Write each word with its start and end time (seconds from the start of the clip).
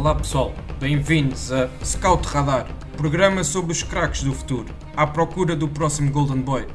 Olá 0.00 0.14
pessoal, 0.14 0.54
bem-vindos 0.78 1.52
a 1.52 1.68
Scout 1.84 2.26
Radar, 2.26 2.66
programa 2.96 3.44
sobre 3.44 3.70
os 3.72 3.82
craques 3.82 4.22
do 4.22 4.32
futuro, 4.32 4.74
à 4.96 5.06
procura 5.06 5.54
do 5.54 5.68
próximo 5.68 6.10
Golden 6.10 6.38
Boy. 6.38 6.66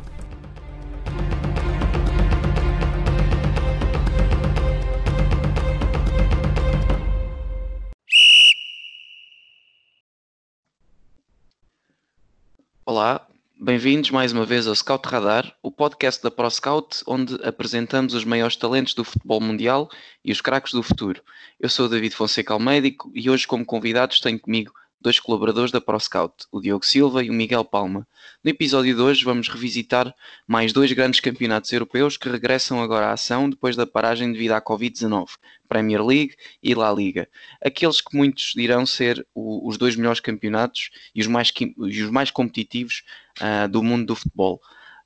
Bem-vindos 13.75 14.09
mais 14.09 14.31
uma 14.31 14.45
vez 14.45 14.67
ao 14.67 14.73
Scout 14.73 15.05
Radar, 15.05 15.53
o 15.61 15.69
podcast 15.69 16.23
da 16.23 16.31
ProScout, 16.31 17.03
onde 17.05 17.35
apresentamos 17.43 18.13
os 18.13 18.23
maiores 18.23 18.55
talentos 18.55 18.93
do 18.93 19.03
futebol 19.03 19.41
mundial 19.41 19.91
e 20.23 20.31
os 20.31 20.39
craques 20.39 20.71
do 20.71 20.81
futuro. 20.81 21.21
Eu 21.59 21.67
sou 21.67 21.85
o 21.85 21.89
David 21.89 22.15
Fonseca 22.15 22.53
Almeida 22.53 22.87
e 23.13 23.29
hoje, 23.29 23.45
como 23.45 23.65
convidados, 23.65 24.21
tenho 24.21 24.39
comigo 24.39 24.71
dois 25.05 25.19
colaboradores 25.19 25.71
da 25.71 25.79
ProScout, 25.79 26.47
o 26.51 26.59
Diogo 26.59 26.83
Silva 26.83 27.23
e 27.23 27.29
o 27.29 27.33
Miguel 27.33 27.63
Palma. 27.63 28.07
No 28.43 28.49
episódio 28.49 28.95
de 28.95 28.99
hoje 28.99 29.23
vamos 29.23 29.47
revisitar 29.47 30.11
mais 30.47 30.73
dois 30.73 30.91
grandes 30.93 31.19
campeonatos 31.19 31.71
europeus 31.71 32.17
que 32.17 32.27
regressam 32.27 32.81
agora 32.81 33.09
à 33.09 33.13
ação 33.13 33.47
depois 33.47 33.75
da 33.75 33.85
paragem 33.85 34.31
devido 34.31 34.53
à 34.53 34.61
Covid-19, 34.61 35.27
Premier 35.69 36.03
League 36.03 36.35
e 36.61 36.73
La 36.73 36.91
Liga. 36.91 37.29
Aqueles 37.63 38.01
que 38.01 38.17
muitos 38.17 38.53
dirão 38.55 38.83
ser 38.83 39.23
o, 39.35 39.69
os 39.69 39.77
dois 39.77 39.95
melhores 39.95 40.19
campeonatos 40.19 40.89
e 41.13 41.21
os 41.21 41.27
mais, 41.27 41.53
e 41.55 42.01
os 42.01 42.09
mais 42.09 42.31
competitivos 42.31 43.03
uh, 43.39 43.69
do 43.69 43.83
mundo 43.83 44.07
do 44.07 44.15
futebol. 44.15 44.59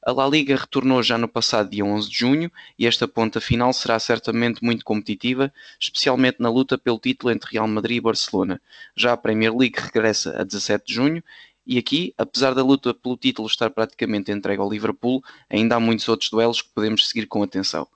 A 0.10 0.12
La 0.12 0.28
Liga 0.28 0.56
retornou 0.56 1.04
já 1.04 1.20
no 1.20 1.28
passado 1.28 1.70
dia 1.70 1.86
11 1.86 2.10
de 2.10 2.18
junho 2.18 2.52
e 2.80 2.88
esta 2.88 3.08
ponta 3.08 3.40
final 3.40 3.72
será 3.72 4.00
certamente 4.00 4.64
muito 4.64 4.84
competitiva, 4.84 5.54
especialmente 5.80 6.38
na 6.40 6.50
luta 6.50 6.80
pelo 6.80 6.98
título 6.98 7.32
entre 7.32 7.52
Real 7.52 7.68
Madrid 7.68 7.98
e 7.98 8.02
Barcelona. 8.02 8.60
Já 8.96 9.14
a 9.14 9.18
Premier 9.18 9.56
League 9.56 9.80
regressa 9.80 10.36
a 10.36 10.44
17 10.44 10.88
de 10.88 10.94
junho 10.96 11.24
e 11.64 11.78
aqui, 11.78 12.12
apesar 12.18 12.56
da 12.56 12.64
luta 12.64 12.92
pelo 12.92 13.18
título 13.18 13.48
estar 13.48 13.70
praticamente 13.70 14.32
entregue 14.32 14.60
ao 14.60 14.72
Liverpool, 14.72 15.24
ainda 15.48 15.76
há 15.76 15.80
muitos 15.80 16.10
outros 16.10 16.32
duelos 16.32 16.64
que 16.64 16.70
podemos 16.74 17.08
seguir 17.08 17.28
com 17.28 17.44
atenção. 17.44 17.88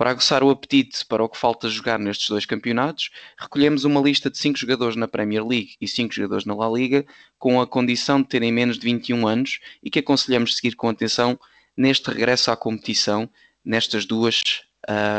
Para 0.00 0.12
aguçar 0.12 0.42
o 0.42 0.48
apetite 0.48 1.04
para 1.04 1.22
o 1.22 1.28
que 1.28 1.36
falta 1.36 1.68
jogar 1.68 1.98
nestes 1.98 2.26
dois 2.26 2.46
campeonatos, 2.46 3.10
recolhemos 3.36 3.84
uma 3.84 4.00
lista 4.00 4.30
de 4.30 4.38
5 4.38 4.58
jogadores 4.58 4.96
na 4.96 5.06
Premier 5.06 5.46
League 5.46 5.76
e 5.78 5.86
5 5.86 6.14
jogadores 6.14 6.46
na 6.46 6.54
La 6.54 6.70
Liga, 6.70 7.04
com 7.38 7.60
a 7.60 7.66
condição 7.66 8.22
de 8.22 8.26
terem 8.26 8.50
menos 8.50 8.78
de 8.78 8.84
21 8.86 9.28
anos 9.28 9.60
e 9.82 9.90
que 9.90 9.98
aconselhamos 9.98 10.56
seguir 10.56 10.74
com 10.74 10.88
atenção 10.88 11.38
neste 11.80 12.10
regresso 12.10 12.50
à 12.50 12.56
competição 12.56 13.28
nestas 13.64 14.04
duas, 14.04 14.42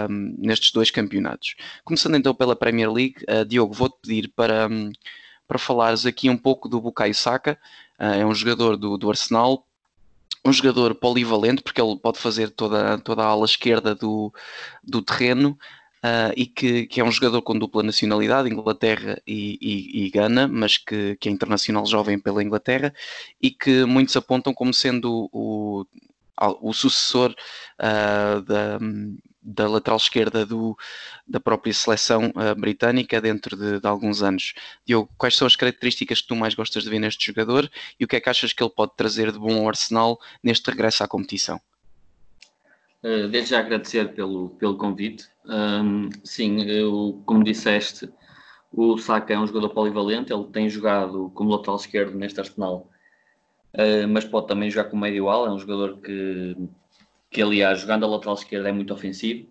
um, 0.07 0.35
nestes 0.37 0.71
dois 0.71 0.91
campeonatos. 0.91 1.55
Começando 1.83 2.15
então 2.15 2.35
pela 2.35 2.55
Premier 2.55 2.91
League, 2.91 3.15
uh, 3.27 3.43
Diogo, 3.43 3.73
vou-te 3.73 3.97
pedir 3.99 4.27
para, 4.35 4.67
um, 4.67 4.91
para 5.47 5.57
falares 5.57 6.05
aqui 6.05 6.29
um 6.29 6.37
pouco 6.37 6.69
do 6.69 6.79
Bukayo 6.79 7.15
Saka, 7.15 7.57
uh, 7.99 8.03
é 8.03 8.25
um 8.25 8.35
jogador 8.35 8.77
do, 8.77 8.95
do 8.95 9.09
Arsenal, 9.09 9.65
um 10.45 10.53
jogador 10.53 10.93
polivalente, 10.93 11.63
porque 11.63 11.81
ele 11.81 11.97
pode 11.97 12.19
fazer 12.19 12.51
toda, 12.51 12.97
toda 12.99 13.23
a 13.23 13.27
ala 13.27 13.45
esquerda 13.45 13.95
do, 13.95 14.31
do 14.83 15.01
terreno. 15.01 15.57
Uh, 16.03 16.33
e 16.35 16.47
que, 16.47 16.87
que, 16.87 16.99
é 16.99 17.03
um 17.03 17.11
jogador 17.11 17.43
com 17.43 17.55
dupla 17.55 17.83
nacionalidade, 17.83 18.49
Inglaterra 18.49 19.21
e, 19.27 19.59
e, 19.61 20.05
e 20.05 20.09
Gana, 20.09 20.47
mas 20.47 20.75
que, 20.75 21.15
que, 21.17 21.29
é 21.29 21.31
internacional 21.31 21.85
jovem 21.85 22.17
pela 22.17 22.43
Inglaterra 22.43 22.91
e 23.39 23.51
que 23.51 23.85
muitos 23.85 24.17
apontam 24.17 24.51
como 24.51 24.73
sendo 24.73 25.29
o, 25.31 25.85
o 26.61 26.73
sucessor 26.73 27.35
uh, 27.79 28.41
da, 28.41 28.79
da 29.41 29.67
lateral 29.67 29.97
esquerda 29.97 30.45
do, 30.45 30.77
da 31.27 31.39
própria 31.39 31.73
seleção 31.73 32.31
uh, 32.35 32.59
britânica 32.59 33.19
dentro 33.19 33.57
de, 33.57 33.79
de, 33.79 33.87
alguns 33.87 34.21
anos. 34.21 34.53
Diogo, 34.85 35.09
quais 35.17 35.35
são 35.35 35.47
as 35.47 35.55
características 35.55 36.21
que 36.21 36.27
tu 36.27 36.35
mais 36.35 36.53
gostas 36.53 36.83
de 36.83 36.89
ver 36.89 36.99
neste 36.99 37.25
jogador 37.25 37.69
e 37.99 38.05
o 38.05 38.07
que 38.07 38.15
é 38.15 38.19
que 38.19 38.29
achas 38.29 38.53
que 38.53 38.63
ele 38.63 38.71
pode 38.71 38.93
trazer 38.95 39.31
de 39.31 39.39
bom 39.39 39.61
ao 39.61 39.69
Arsenal 39.69 40.19
neste 40.43 40.69
regresso 40.69 41.03
à 41.03 41.07
competição? 41.07 41.59
Uh, 43.03 43.27
desde 43.29 43.51
já 43.51 43.59
agradecer 43.59 44.13
pelo, 44.13 44.51
pelo 44.51 44.77
convite. 44.77 45.27
Um, 45.45 46.09
sim, 46.23 46.61
eu, 46.63 47.21
como 47.25 47.43
disseste, 47.43 48.07
o 48.71 48.95
Saka 48.97 49.33
é 49.33 49.39
um 49.39 49.47
jogador 49.47 49.69
polivalente, 49.69 50.31
ele 50.31 50.45
tem 50.45 50.69
jogado 50.69 51.31
como 51.33 51.49
lateral 51.49 51.77
esquerdo 51.77 52.15
neste 52.15 52.39
Arsenal, 52.39 52.90
uh, 53.73 54.07
mas 54.09 54.25
pode 54.25 54.47
também 54.47 54.69
jogar 54.69 54.89
como 54.89 55.01
médio 55.01 55.29
ala, 55.29 55.47
é 55.47 55.51
um 55.51 55.59
jogador 55.59 55.97
que 55.97 56.55
que 57.31 57.41
aliás, 57.41 57.79
jogando 57.79 58.05
a 58.05 58.09
lateral 58.09 58.35
esquerda 58.35 58.69
é 58.69 58.71
muito 58.73 58.93
ofensivo. 58.93 59.47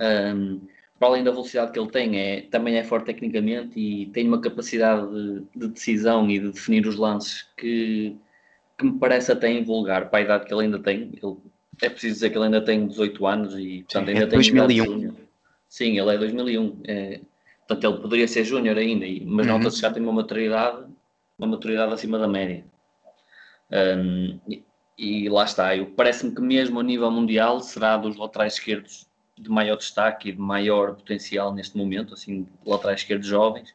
Um, 0.00 0.62
para 0.98 1.08
além 1.08 1.22
da 1.22 1.30
velocidade 1.30 1.72
que 1.72 1.78
ele 1.78 1.90
tem, 1.90 2.18
é, 2.18 2.40
também 2.42 2.76
é 2.76 2.82
forte 2.82 3.06
tecnicamente 3.06 3.78
e 3.78 4.06
tem 4.06 4.26
uma 4.26 4.40
capacidade 4.40 5.06
de, 5.10 5.42
de 5.54 5.68
decisão 5.68 6.28
e 6.30 6.38
de 6.38 6.50
definir 6.52 6.86
os 6.86 6.96
lances 6.96 7.46
que, 7.56 8.16
que 8.78 8.84
me 8.84 8.98
parece 8.98 9.30
até 9.30 9.52
invulgar 9.52 10.08
para 10.08 10.18
a 10.18 10.22
idade 10.22 10.46
que 10.46 10.54
ele 10.54 10.64
ainda 10.64 10.78
tem. 10.78 11.12
Ele, 11.22 11.36
é 11.82 11.88
preciso 11.88 12.14
dizer 12.14 12.30
que 12.30 12.36
ele 12.36 12.46
ainda 12.46 12.62
tem 12.62 12.86
18 12.86 13.26
anos 13.26 13.58
e 13.58 13.82
portanto 13.82 14.06
Sim, 14.06 14.12
ainda 14.12 14.24
é 14.24 14.26
tem 14.26 14.38
2001. 14.38 15.14
Sim, 15.68 15.98
ele 15.98 16.14
é 16.14 16.18
2001. 16.18 16.80
É, 16.84 17.20
portanto, 17.66 17.92
ele 17.92 18.02
poderia 18.02 18.28
ser 18.28 18.44
júnior 18.44 18.76
ainda, 18.76 19.06
mas 19.24 19.46
uhum. 19.46 19.58
nota-se 19.58 19.80
já 19.80 19.90
tem 19.90 20.02
uma 20.02 20.12
maturidade, 20.12 20.84
uma 21.38 21.48
maturidade 21.48 21.92
acima 21.92 22.18
da 22.18 22.28
média. 22.28 22.64
Um, 23.72 24.40
e 24.98 25.28
lá 25.30 25.44
está, 25.44 25.68
parece-me 25.96 26.34
que 26.34 26.42
mesmo 26.42 26.78
a 26.78 26.82
nível 26.82 27.10
mundial 27.10 27.60
será 27.60 27.96
dos 27.96 28.16
laterais 28.16 28.54
esquerdos 28.54 29.06
de 29.38 29.48
maior 29.48 29.76
destaque 29.76 30.28
e 30.28 30.32
de 30.32 30.38
maior 30.38 30.94
potencial 30.94 31.54
neste 31.54 31.76
momento, 31.76 32.12
assim, 32.12 32.46
laterais 32.66 33.00
esquerdos 33.00 33.26
jovens, 33.26 33.72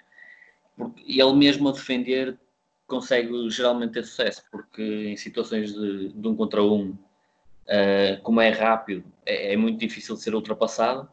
porque 0.78 1.02
ele 1.08 1.34
mesmo 1.34 1.70
a 1.70 1.72
defender 1.72 2.38
consegue 2.86 3.50
geralmente 3.50 3.94
ter 3.94 4.04
sucesso, 4.04 4.44
porque 4.52 4.84
em 4.84 5.18
situações 5.18 5.74
de, 5.74 6.10
de 6.10 6.28
um 6.28 6.36
contra 6.36 6.62
um, 6.62 6.90
uh, 6.90 8.22
como 8.22 8.40
é 8.42 8.50
rápido, 8.50 9.04
é, 9.26 9.54
é, 9.54 9.58
muito 9.58 9.80
difícil 9.80 10.16
de 10.16 10.22
ser 10.22 10.36
ultrapassado, 10.36 11.10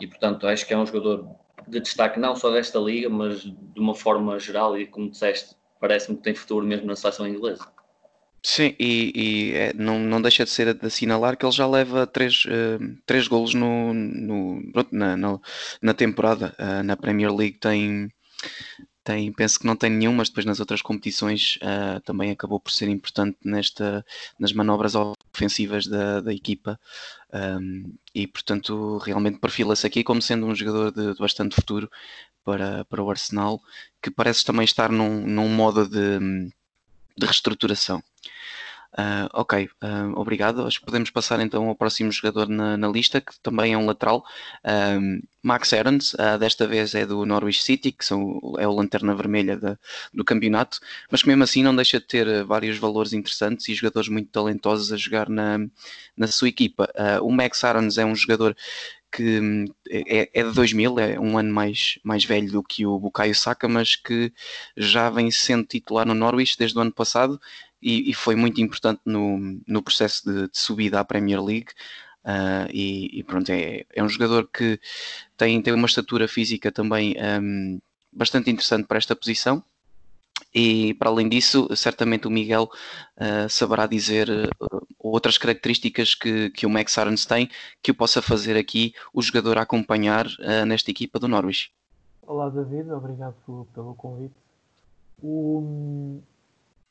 e 0.00 0.06
portanto 0.06 0.48
acho 0.48 0.66
que 0.66 0.74
é 0.74 0.76
um 0.76 0.84
jogador 0.84 1.28
de 1.68 1.78
destaque 1.78 2.18
não 2.18 2.34
só 2.34 2.50
desta 2.50 2.80
liga, 2.80 3.08
mas 3.08 3.42
de 3.42 3.80
uma 3.80 3.94
forma 3.94 4.38
geral, 4.40 4.76
e 4.76 4.86
como 4.86 5.08
disseste, 5.08 5.54
parece-me 5.80 6.16
que 6.16 6.24
tem 6.24 6.34
futuro 6.34 6.66
mesmo 6.66 6.86
na 6.86 6.96
seleção 6.96 7.28
inglesa. 7.28 7.64
Sim, 8.42 8.74
e, 8.78 9.12
e 9.14 9.52
é, 9.54 9.72
não, 9.74 9.98
não 9.98 10.22
deixa 10.22 10.44
de 10.44 10.50
ser 10.50 10.72
de 10.72 10.86
assinalar 10.86 11.36
que 11.36 11.44
ele 11.44 11.52
já 11.52 11.66
leva 11.66 12.06
três, 12.06 12.44
uh, 12.44 12.96
três 13.04 13.26
golos 13.26 13.54
no, 13.54 13.92
no, 13.92 14.62
na, 14.92 15.16
na, 15.82 15.94
temporada. 15.94 16.54
Uh, 16.58 16.82
na 16.84 16.96
Premier 16.96 17.34
League 17.34 17.58
tem, 17.58 18.08
tem, 19.06 19.32
penso 19.32 19.60
que 19.60 19.66
não 19.66 19.76
tem 19.76 19.90
nenhum, 19.90 20.12
mas 20.12 20.28
depois 20.28 20.44
nas 20.46 20.60
outras 20.60 20.82
competições 20.82 21.56
uh, 21.56 22.00
também 22.00 22.30
acabou 22.30 22.60
por 22.60 22.72
ser 22.72 22.88
importante 22.88 23.38
nesta, 23.44 24.04
nas 24.38 24.52
manobras 24.52 24.94
ofensivas 24.96 25.86
da, 25.86 26.20
da 26.20 26.32
equipa. 26.32 26.78
Um, 27.32 27.94
e 28.14 28.26
portanto, 28.26 28.98
realmente 28.98 29.38
perfila-se 29.38 29.86
aqui 29.86 30.02
como 30.02 30.22
sendo 30.22 30.46
um 30.46 30.54
jogador 30.54 30.92
de, 30.92 31.14
de, 31.14 31.18
bastante 31.18 31.54
futuro 31.54 31.90
para, 32.44 32.84
para 32.86 33.02
o 33.02 33.10
Arsenal, 33.10 33.60
que 34.02 34.10
parece 34.10 34.44
também 34.44 34.64
estar 34.64 34.90
num, 34.90 35.26
num 35.26 35.48
modo 35.48 35.88
de, 35.88 36.18
de 37.16 37.26
reestruturação. 37.26 38.02
Uh, 38.98 39.28
ok, 39.34 39.68
uh, 39.82 40.18
obrigado. 40.18 40.66
Acho 40.66 40.80
que 40.80 40.86
podemos 40.86 41.10
passar 41.10 41.38
então 41.40 41.68
ao 41.68 41.74
próximo 41.74 42.10
jogador 42.10 42.48
na, 42.48 42.78
na 42.78 42.88
lista, 42.88 43.20
que 43.20 43.38
também 43.42 43.74
é 43.74 43.78
um 43.78 43.84
lateral. 43.84 44.24
Um, 44.64 45.20
Max 45.42 45.72
Aarons, 45.74 46.14
uh, 46.14 46.38
desta 46.38 46.66
vez 46.66 46.94
é 46.94 47.04
do 47.04 47.26
Norwich 47.26 47.62
City, 47.62 47.92
que 47.92 48.04
são, 48.04 48.40
é 48.58 48.66
o 48.66 48.72
lanterna 48.72 49.14
vermelha 49.14 49.78
do 50.14 50.24
campeonato, 50.24 50.80
mas 51.10 51.22
que 51.22 51.28
mesmo 51.28 51.44
assim 51.44 51.62
não 51.62 51.76
deixa 51.76 52.00
de 52.00 52.06
ter 52.06 52.42
vários 52.44 52.78
valores 52.78 53.12
interessantes 53.12 53.68
e 53.68 53.74
jogadores 53.74 54.08
muito 54.08 54.30
talentosos 54.30 54.90
a 54.90 54.96
jogar 54.96 55.28
na, 55.28 55.58
na 56.16 56.26
sua 56.26 56.48
equipa. 56.48 56.88
o 57.22 57.30
Max 57.30 57.62
Aarons 57.62 57.98
é 57.98 58.04
um 58.04 58.16
jogador 58.16 58.56
que 59.12 59.40
hum, 59.40 59.64
é, 59.88 60.28
é, 60.34 60.42
de 60.42 60.52
2000, 60.52 60.98
é 60.98 61.18
um 61.18 61.38
ano 61.38 61.52
mais, 61.52 61.98
mais 62.04 62.24
velho 62.24 62.50
do 62.50 62.62
que 62.62 62.84
o 62.84 62.98
Bukayo 62.98 63.34
Saka, 63.34 63.68
mas 63.68 63.96
que 63.96 64.32
já 64.76 65.08
vem 65.08 65.30
sendo 65.30 65.64
titular 65.64 66.06
no 66.06 66.14
Norwich 66.14 66.56
desde 66.58 66.76
o 66.76 66.82
ano 66.82 66.92
passado 66.92 67.40
e, 67.80 68.10
e 68.10 68.14
foi 68.14 68.34
muito 68.34 68.60
importante 68.60 69.00
no, 69.04 69.60
no 69.66 69.82
processo 69.82 70.24
de, 70.24 70.48
de 70.50 70.58
subida 70.58 71.00
à 71.00 71.04
Premier 71.04 71.42
League. 71.42 71.68
Uh, 72.24 72.66
e, 72.72 73.20
e, 73.20 73.22
pronto, 73.22 73.48
é, 73.50 73.86
é 73.94 74.02
um 74.02 74.08
jogador 74.08 74.48
que 74.52 74.80
tem, 75.36 75.62
tem 75.62 75.72
uma 75.72 75.86
estatura 75.86 76.26
física 76.26 76.72
também 76.72 77.14
um, 77.40 77.80
bastante 78.12 78.50
interessante 78.50 78.86
para 78.86 78.98
esta 78.98 79.14
posição. 79.14 79.62
E 80.52 80.94
para 80.94 81.08
além 81.08 81.28
disso, 81.28 81.68
certamente 81.76 82.26
o 82.26 82.30
Miguel 82.30 82.68
uh, 83.16 83.48
saberá 83.48 83.86
dizer 83.86 84.28
uh, 84.28 84.86
outras 84.98 85.38
características 85.38 86.14
que, 86.14 86.50
que 86.50 86.66
o 86.66 86.70
Max 86.70 86.98
Arons 86.98 87.24
tem 87.24 87.48
que 87.80 87.92
o 87.92 87.94
possa 87.94 88.20
fazer 88.20 88.56
aqui 88.56 88.92
o 89.12 89.22
jogador 89.22 89.58
a 89.58 89.62
acompanhar 89.62 90.26
nesta 90.66 90.90
equipa 90.90 91.18
do 91.20 91.28
Norwich. 91.28 91.70
Olá 92.22 92.48
David, 92.48 92.90
obrigado 92.90 93.36
pelo, 93.46 93.66
pelo 93.66 93.94
convite. 93.94 94.34
O, 95.22 96.20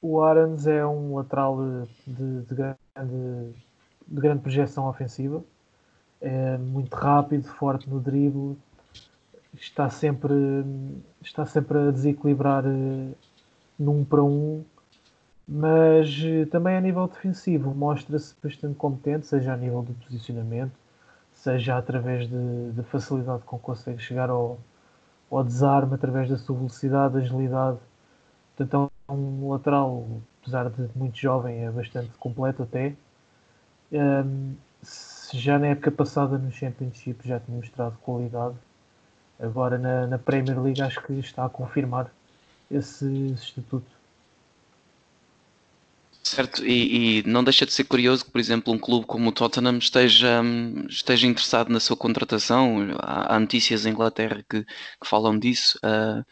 o 0.05 0.21
Arans 0.21 0.67
é 0.67 0.85
um 0.85 1.15
lateral 1.15 1.57
de, 2.05 2.41
de, 2.41 2.55
grande, 2.55 2.77
de 4.07 4.21
grande 4.21 4.41
projeção 4.41 4.87
ofensiva, 4.87 5.43
é 6.21 6.57
muito 6.57 6.93
rápido, 6.95 7.47
forte 7.47 7.89
no 7.89 7.99
drible. 7.99 8.57
Está 9.53 9.89
sempre, 9.89 10.33
está 11.21 11.45
sempre 11.45 11.77
a 11.77 11.91
desequilibrar 11.91 12.63
num 13.79 14.03
para 14.03 14.23
um, 14.23 14.63
mas 15.47 16.21
também 16.51 16.75
a 16.75 16.81
nível 16.81 17.07
defensivo 17.07 17.73
mostra-se 17.73 18.35
bastante 18.43 18.75
competente, 18.75 19.25
seja 19.25 19.53
a 19.53 19.57
nível 19.57 19.83
de 19.83 19.93
posicionamento, 19.93 20.73
seja 21.33 21.77
através 21.77 22.27
da 22.27 22.83
facilidade 22.83 23.43
com 23.43 23.57
que 23.57 23.63
consegue 23.63 24.01
chegar 24.01 24.29
ao, 24.29 24.59
ao 25.31 25.43
desarme, 25.43 25.95
através 25.95 26.29
da 26.29 26.37
sua 26.37 26.55
velocidade, 26.55 27.17
agilidade. 27.17 27.79
Portanto, 28.55 28.91
é 28.91 28.94
um 29.07 29.49
lateral, 29.49 30.21
apesar 30.41 30.69
de 30.69 30.89
muito 30.95 31.17
jovem, 31.17 31.65
é 31.65 31.71
bastante 31.71 32.09
completo 32.19 32.63
até. 32.63 32.95
Um, 33.91 34.55
já 35.33 35.57
na 35.59 35.67
época 35.67 35.91
passada 35.91 36.37
no 36.37 36.51
Championship 36.51 37.27
já 37.27 37.39
tinha 37.39 37.57
mostrado 37.57 37.97
qualidade. 38.01 38.55
Agora 39.39 39.77
na, 39.77 40.07
na 40.07 40.17
Premier 40.17 40.61
League 40.61 40.81
acho 40.81 41.01
que 41.01 41.13
está 41.13 41.45
a 41.45 41.49
confirmar 41.49 42.11
esse, 42.69 43.05
esse 43.33 43.43
estatuto. 43.43 43.95
Certo, 46.23 46.65
e, 46.65 47.19
e, 47.19 47.23
não 47.23 47.43
deixa 47.43 47.67
de 47.67 47.71
ser 47.71 47.83
curioso 47.83 48.25
que, 48.25 48.31
por 48.31 48.39
exemplo, 48.39 48.73
um 48.73 48.79
clube 48.79 49.05
como 49.05 49.29
o 49.29 49.31
Tottenham 49.31 49.77
esteja, 49.77 50.41
esteja 50.89 51.27
interessado 51.27 51.69
na 51.69 51.79
sua 51.79 51.95
contratação. 51.95 52.77
Há, 52.99 53.35
há 53.35 53.39
notícias 53.39 53.85
em 53.85 53.91
Inglaterra 53.91 54.43
que, 54.49 54.63
que 54.63 55.07
falam 55.07 55.37
disso, 55.37 55.77
uh, 55.83 56.25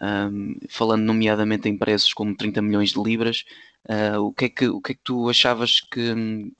um, 0.00 0.56
falando 0.68 1.02
nomeadamente 1.02 1.68
em 1.68 1.76
preços 1.76 2.12
como 2.12 2.36
30 2.36 2.62
milhões 2.62 2.90
de 2.90 3.02
libras. 3.02 3.44
Uh, 3.88 4.20
o, 4.20 4.32
que 4.32 4.46
é 4.46 4.48
que, 4.48 4.68
o 4.68 4.80
que 4.80 4.92
é 4.92 4.94
que 4.96 5.00
tu 5.04 5.28
achavas 5.28 5.80
que, 5.80 6.12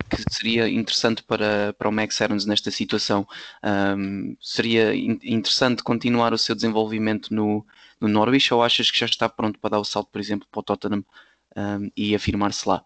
que 0.09 0.23
seria 0.31 0.69
interessante 0.69 1.25
para, 1.25 1.75
para 1.77 1.89
o 1.89 1.93
Max 1.93 2.21
Aarons 2.21 2.47
nesta 2.47 2.71
situação? 2.71 3.27
Um, 3.65 4.37
seria 4.41 4.95
in, 4.95 5.19
interessante 5.25 5.83
continuar 5.83 6.33
o 6.33 6.39
seu 6.39 6.55
desenvolvimento 6.55 7.35
no, 7.35 7.67
no 8.01 8.07
Norwich 8.07 8.55
ou 8.55 8.63
achas 8.63 8.91
que 8.91 8.99
já 9.01 9.07
está 9.07 9.29
pronto 9.29 9.59
para 9.59 9.71
dar 9.71 9.81
o 9.81 9.85
salto, 9.85 10.09
por 10.13 10.21
exemplo, 10.21 10.47
para 10.51 10.61
o 10.61 10.63
Tottenham? 10.63 11.05
um, 11.57 11.91
e 11.97 12.15
afirmar-se 12.15 12.69
lá. 12.69 12.85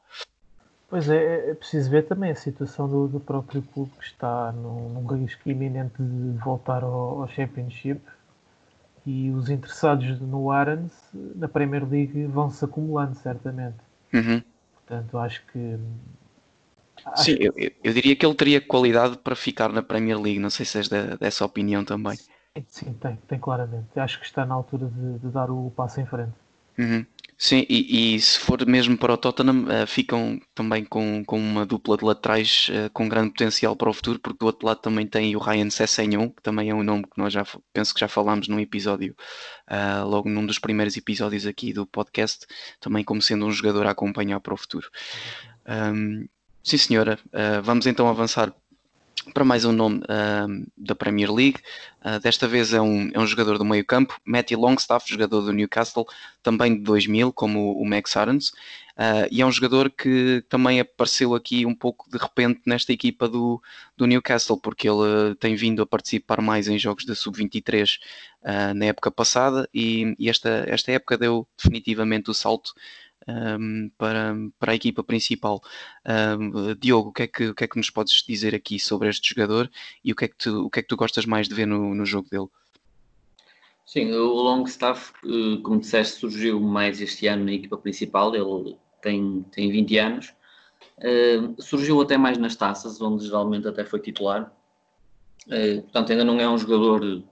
Pois 0.89 1.09
é, 1.09 1.51
é 1.51 1.55
preciso 1.55 1.91
ver 1.91 2.07
também 2.07 2.31
a 2.31 2.37
situação 2.37 2.89
do, 2.89 3.07
do 3.07 3.21
próprio 3.21 3.63
clube 3.63 3.93
que 3.99 4.07
está 4.07 4.53
num, 4.53 4.89
num 4.89 5.07
risco 5.07 5.49
iminente 5.49 6.03
de 6.03 6.39
voltar 6.39 6.83
ao, 6.83 7.23
ao, 7.23 7.29
Championship 7.29 8.01
e 9.07 9.31
os 9.31 9.49
interessados 9.49 10.21
no 10.21 10.51
Arans 10.51 10.93
na 11.13 11.49
Premier 11.49 11.89
League 11.89 12.25
vão 12.27 12.51
se 12.51 12.65
acumulando 12.65 13.15
certamente. 13.17 13.77
Uhum. 14.13 14.43
Portanto, 14.75 15.19
acho 15.19 15.43
que 15.53 15.79
acho 17.05 17.25
Sim, 17.25 17.37
eu, 17.41 17.53
eu, 17.83 17.93
diria 17.93 18.15
que 18.15 18.27
ele 18.27 18.35
teria 18.35 18.61
qualidade 18.61 19.19
para 19.19 19.35
ficar 19.35 19.71
na 19.71 19.83
Premier 19.83 20.19
League. 20.21 20.39
Não 20.39 20.51
sei 20.51 20.67
se 20.67 20.79
és 20.79 20.89
de, 20.89 21.17
dessa 21.17 21.45
opinião 21.45 21.85
também. 21.85 22.19
Sim, 22.69 22.93
tem, 22.95 23.17
tem 23.29 23.39
claramente. 23.39 23.99
Acho 23.99 24.19
que 24.19 24.27
está 24.27 24.45
na 24.45 24.55
altura 24.55 24.87
de, 24.87 25.19
de 25.19 25.29
dar 25.29 25.51
o 25.51 25.71
passo 25.71 26.01
em 26.01 26.07
frente. 26.07 26.33
Uhum. 26.79 27.07
Sim, 27.43 27.65
e, 27.71 28.17
e, 28.17 28.21
se 28.21 28.39
for 28.39 28.67
mesmo 28.67 28.99
para 28.99 29.15
o 29.15 29.17
Tottenham, 29.17 29.65
uh, 29.65 29.87
ficam 29.87 30.39
também 30.55 30.85
com, 30.85 31.25
com 31.25 31.39
uma 31.39 31.65
dupla 31.65 31.97
de 31.97 32.05
laterais 32.05 32.69
uh, 32.69 32.91
com 32.93 33.09
grande 33.09 33.31
potencial 33.31 33.75
para 33.75 33.89
o 33.89 33.95
futuro, 33.95 34.19
porque 34.19 34.37
do 34.39 34.45
outro 34.45 34.67
lado 34.67 34.83
também 34.83 35.07
tem 35.07 35.35
o 35.35 35.39
Ryan 35.39 35.71
Sessegnon, 35.71 36.29
que 36.29 36.43
também 36.43 36.69
é 36.69 36.75
um 36.75 36.83
nome 36.83 37.05
que 37.05 37.17
nós 37.17 37.33
já 37.33 37.43
penso 37.73 37.95
que 37.95 38.01
já 38.01 38.09
falámos 38.09 38.47
num 38.47 38.61
episódio, 38.61 39.17
uh, 39.71 40.07
logo 40.07 40.29
num 40.29 40.45
dos 40.45 40.59
primeiros 40.59 40.99
episódios 40.99 41.47
aqui 41.47 41.73
do 41.73 41.87
podcast, 41.87 42.47
também 42.79 43.03
como 43.03 43.23
sendo 43.23 43.47
um 43.47 43.51
jogador 43.51 43.87
a 43.87 43.93
acompanhar 43.93 44.39
para 44.41 44.53
o 44.53 44.59
futuro. 44.59 44.91
Um, 45.67 46.29
sim, 46.63 46.77
senhora, 46.77 47.19
vamos 47.65 47.87
então 47.87 48.07
avançar 48.07 48.55
para 49.33 49.45
mais 49.45 49.65
um 49.65 49.73
nome 49.73 49.99
uh, 49.99 50.67
da 50.77 50.95
Premier 50.95 51.33
League. 51.33 51.59
Uh, 52.05 52.19
desta 52.21 52.47
vez 52.49 52.73
é 52.73 52.81
um, 52.81 53.11
é 53.13 53.19
um 53.19 53.27
jogador 53.27 53.59
do 53.59 53.65
meio 53.65 53.85
campo, 53.85 54.19
Matty 54.25 54.57
Longstaff, 54.57 55.09
jogador 55.09 55.43
do 55.43 55.53
Newcastle, 55.53 56.07
também 56.43 56.75
de 56.75 56.83
2000, 56.83 57.33
como 57.33 57.73
o 57.73 57.85
Max 57.85 58.17
Arons. 58.17 58.49
Uh, 58.97 59.27
e 59.31 59.41
é 59.41 59.47
um 59.47 59.53
jogador 59.53 59.91
que 59.91 60.45
também 60.49 60.81
apareceu 60.81 61.35
aqui 61.35 61.65
um 61.65 61.75
pouco 61.75 62.11
de 62.11 62.19
repente 62.19 62.61
nesta 62.67 62.93
equipa 62.93 63.29
do, 63.29 63.63
do 63.97 64.07
Newcastle, 64.07 64.61
porque 64.61 64.89
ele 64.89 65.35
tem 65.37 65.55
vindo 65.55 65.83
a 65.83 65.87
participar 65.87 66.43
mais 66.43 66.69
em 66.69 66.79
jogos 66.79 67.05
da 67.05 67.15
Sub-23 67.15 67.99
na 68.75 68.87
época 68.87 69.11
passada 69.11 69.69
e, 69.73 70.15
e, 70.19 70.31
esta, 70.31 70.65
esta 70.67 70.91
época 70.93 71.19
deu 71.19 71.47
definitivamente 71.59 72.31
o 72.31 72.35
salto 72.35 72.73
um, 73.31 73.91
para, 73.97 74.35
para 74.59 74.73
a 74.73 74.75
equipa 74.75 75.03
principal. 75.03 75.63
Um, 76.07 76.75
Diogo, 76.75 77.11
o 77.11 77.13
que, 77.13 77.23
é 77.23 77.27
que, 77.27 77.49
o 77.49 77.55
que 77.55 77.65
é 77.65 77.69
que 77.69 77.77
nos 77.77 77.91
podes 77.91 78.23
dizer 78.27 78.55
aqui 78.55 78.79
sobre 78.79 79.09
este 79.09 79.35
jogador 79.35 79.71
e 80.05 80.13
o 80.13 80.17
que 80.17 80.25
é 80.25 80.29
que 80.29 80.37
tu, 80.37 80.67
o 80.67 80.71
que 80.71 80.81
é 80.81 80.83
que 80.83 80.89
tu 80.89 80.97
gostas 80.97 81.25
mais 81.25 81.49
de 81.49 81.55
ver 81.55 81.67
no, 81.67 81.95
no 81.95 82.05
jogo 82.05 82.29
dele? 82.29 82.49
Sim, 83.87 84.13
o 84.13 84.35
Longstaff, 84.35 85.13
eh, 85.25 85.61
como 85.65 85.81
disseste, 85.81 86.21
surgiu 86.21 86.61
mais 86.61 87.01
este 87.01 87.27
ano 87.27 87.45
na 87.45 87.53
equipa 87.53 87.77
principal, 87.77 88.33
ele 88.35 88.77
tem, 89.03 89.45
tem 89.51 89.71
20 89.71 89.99
anos. 89.99 90.33
Uh, 90.99 91.61
surgiu 91.61 92.01
até 92.01 92.17
mais 92.17 92.39
nas 92.39 92.55
taças, 92.55 93.01
onde 93.01 93.25
geralmente 93.25 93.67
até 93.67 93.85
foi 93.85 93.99
titular. 93.99 94.55
Uh, 95.47 95.83
portanto, 95.83 96.13
ainda 96.13 96.25
não 96.25 96.39
é 96.39 96.49
um 96.49 96.57
jogador 96.57 97.23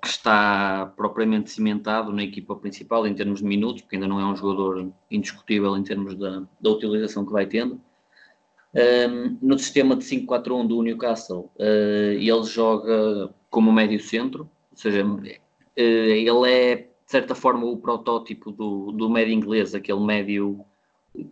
que 0.00 0.08
está 0.08 0.92
propriamente 0.96 1.50
cimentado 1.50 2.12
na 2.12 2.22
equipa 2.22 2.56
principal 2.56 3.06
em 3.06 3.14
termos 3.14 3.40
de 3.40 3.46
minutos, 3.46 3.82
porque 3.82 3.96
ainda 3.96 4.08
não 4.08 4.20
é 4.20 4.24
um 4.24 4.36
jogador 4.36 4.90
indiscutível 5.10 5.76
em 5.76 5.82
termos 5.82 6.14
da, 6.14 6.42
da 6.60 6.70
utilização 6.70 7.24
que 7.24 7.32
vai 7.32 7.46
tendo. 7.46 7.80
Um, 8.74 9.36
no 9.42 9.58
sistema 9.58 9.94
de 9.94 10.04
5-4-1 10.04 10.66
do 10.66 10.82
Newcastle, 10.82 11.50
uh, 11.58 12.12
ele 12.12 12.42
joga 12.44 13.32
como 13.50 13.70
médio 13.70 14.00
centro, 14.00 14.48
ou 14.70 14.76
seja, 14.76 15.04
uh, 15.04 15.20
ele 15.76 16.50
é 16.50 16.76
de 16.76 16.88
certa 17.06 17.34
forma 17.34 17.66
o 17.66 17.76
protótipo 17.76 18.50
do, 18.50 18.92
do 18.92 19.10
médio 19.10 19.34
inglês, 19.34 19.74
aquele 19.74 20.00
médio 20.00 20.64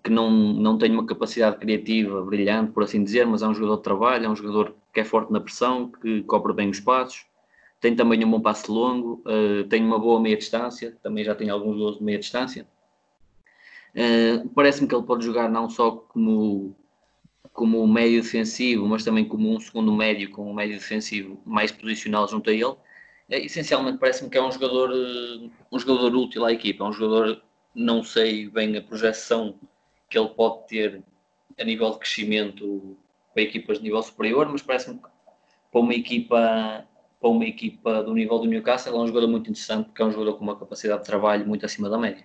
que 0.05 0.11
não, 0.11 0.31
não 0.31 0.77
tem 0.77 0.93
uma 0.93 1.07
capacidade 1.07 1.57
criativa 1.57 2.23
brilhante, 2.23 2.73
por 2.73 2.83
assim 2.83 3.03
dizer, 3.03 3.27
mas 3.27 3.43
é 3.43 3.49
um 3.49 3.55
jogador 3.55 3.77
de 3.77 3.83
trabalho, 3.83 4.27
é 4.27 4.29
um 4.29 4.37
jogador 4.37 4.75
que 4.93 5.01
é 5.01 5.05
forte 5.05 5.33
na 5.33 5.41
pressão, 5.41 5.91
que 5.91 6.23
cobre 6.25 6.53
bem 6.53 6.69
os 6.69 6.81
passos, 6.81 7.25
tem 7.81 7.97
também 7.97 8.23
um 8.25 8.31
bom 8.31 8.41
passe 8.41 8.71
longo, 8.71 9.23
uh, 9.27 9.65
tem 9.69 9.83
uma 9.83 9.99
boa 9.99 10.21
meia 10.21 10.37
distância, 10.37 10.97
também 11.03 11.25
já 11.25 11.35
tem 11.35 11.49
alguns 11.49 11.79
gols 11.79 11.99
de 11.99 12.05
meia 12.05 12.19
distância. 12.19 12.67
Uh, 13.95 14.49
Parece-me 14.51 14.87
que 14.87 14.95
ele 14.95 15.05
pode 15.05 15.25
jogar 15.25 15.49
não 15.49 15.69
só 15.69 15.91
como, 15.93 16.77
como 17.55 17.87
médio 17.87 18.21
defensivo, 18.23 18.87
mas 18.87 19.03
também 19.03 19.25
como 19.25 19.51
um 19.51 19.59
segundo 19.59 19.93
médio, 19.93 20.31
com 20.31 20.51
um 20.51 20.55
médio 20.55 20.79
defensivo 20.79 21.41
mais 21.45 21.73
posicional 21.73 22.29
junto 22.29 22.51
a 22.51 22.53
ele. 22.53 22.65
Uh, 22.65 22.77
essencialmente 23.29 23.99
parece-me 23.99 24.29
que 24.29 24.37
é 24.37 24.43
um 24.43 24.53
jogador, 24.53 24.91
um 25.73 25.79
jogador 25.79 26.15
útil 26.15 26.45
à 26.45 26.53
equipa, 26.53 26.85
é 26.85 26.87
um 26.87 26.93
jogador, 26.93 27.43
não 27.75 28.05
sei 28.05 28.49
bem 28.51 28.77
a 28.77 28.83
projeção 28.83 29.59
que 30.11 30.19
ele 30.19 30.29
pode 30.29 30.67
ter 30.67 31.03
a 31.59 31.65
nível 31.65 31.93
de 31.93 31.99
crescimento 31.99 32.97
para 33.33 33.43
equipas 33.43 33.79
de 33.79 33.85
nível 33.85 34.03
superior, 34.03 34.47
mas 34.51 34.61
parece-me 34.61 34.99
que 34.99 35.09
para 35.71 35.81
uma 35.81 35.95
equipa 35.95 36.85
para 37.21 37.29
uma 37.29 37.45
equipa 37.45 38.03
do 38.03 38.15
nível 38.15 38.39
do 38.39 38.47
Newcastle, 38.47 38.97
é 38.97 38.99
um 38.99 39.07
jogador 39.07 39.29
muito 39.29 39.51
interessante, 39.51 39.87
porque 39.87 40.01
é 40.01 40.05
um 40.07 40.11
jogador 40.11 40.39
com 40.39 40.45
uma 40.45 40.59
capacidade 40.59 41.01
de 41.01 41.07
trabalho 41.07 41.47
muito 41.47 41.67
acima 41.67 41.91
da 41.91 41.99
média. 41.99 42.25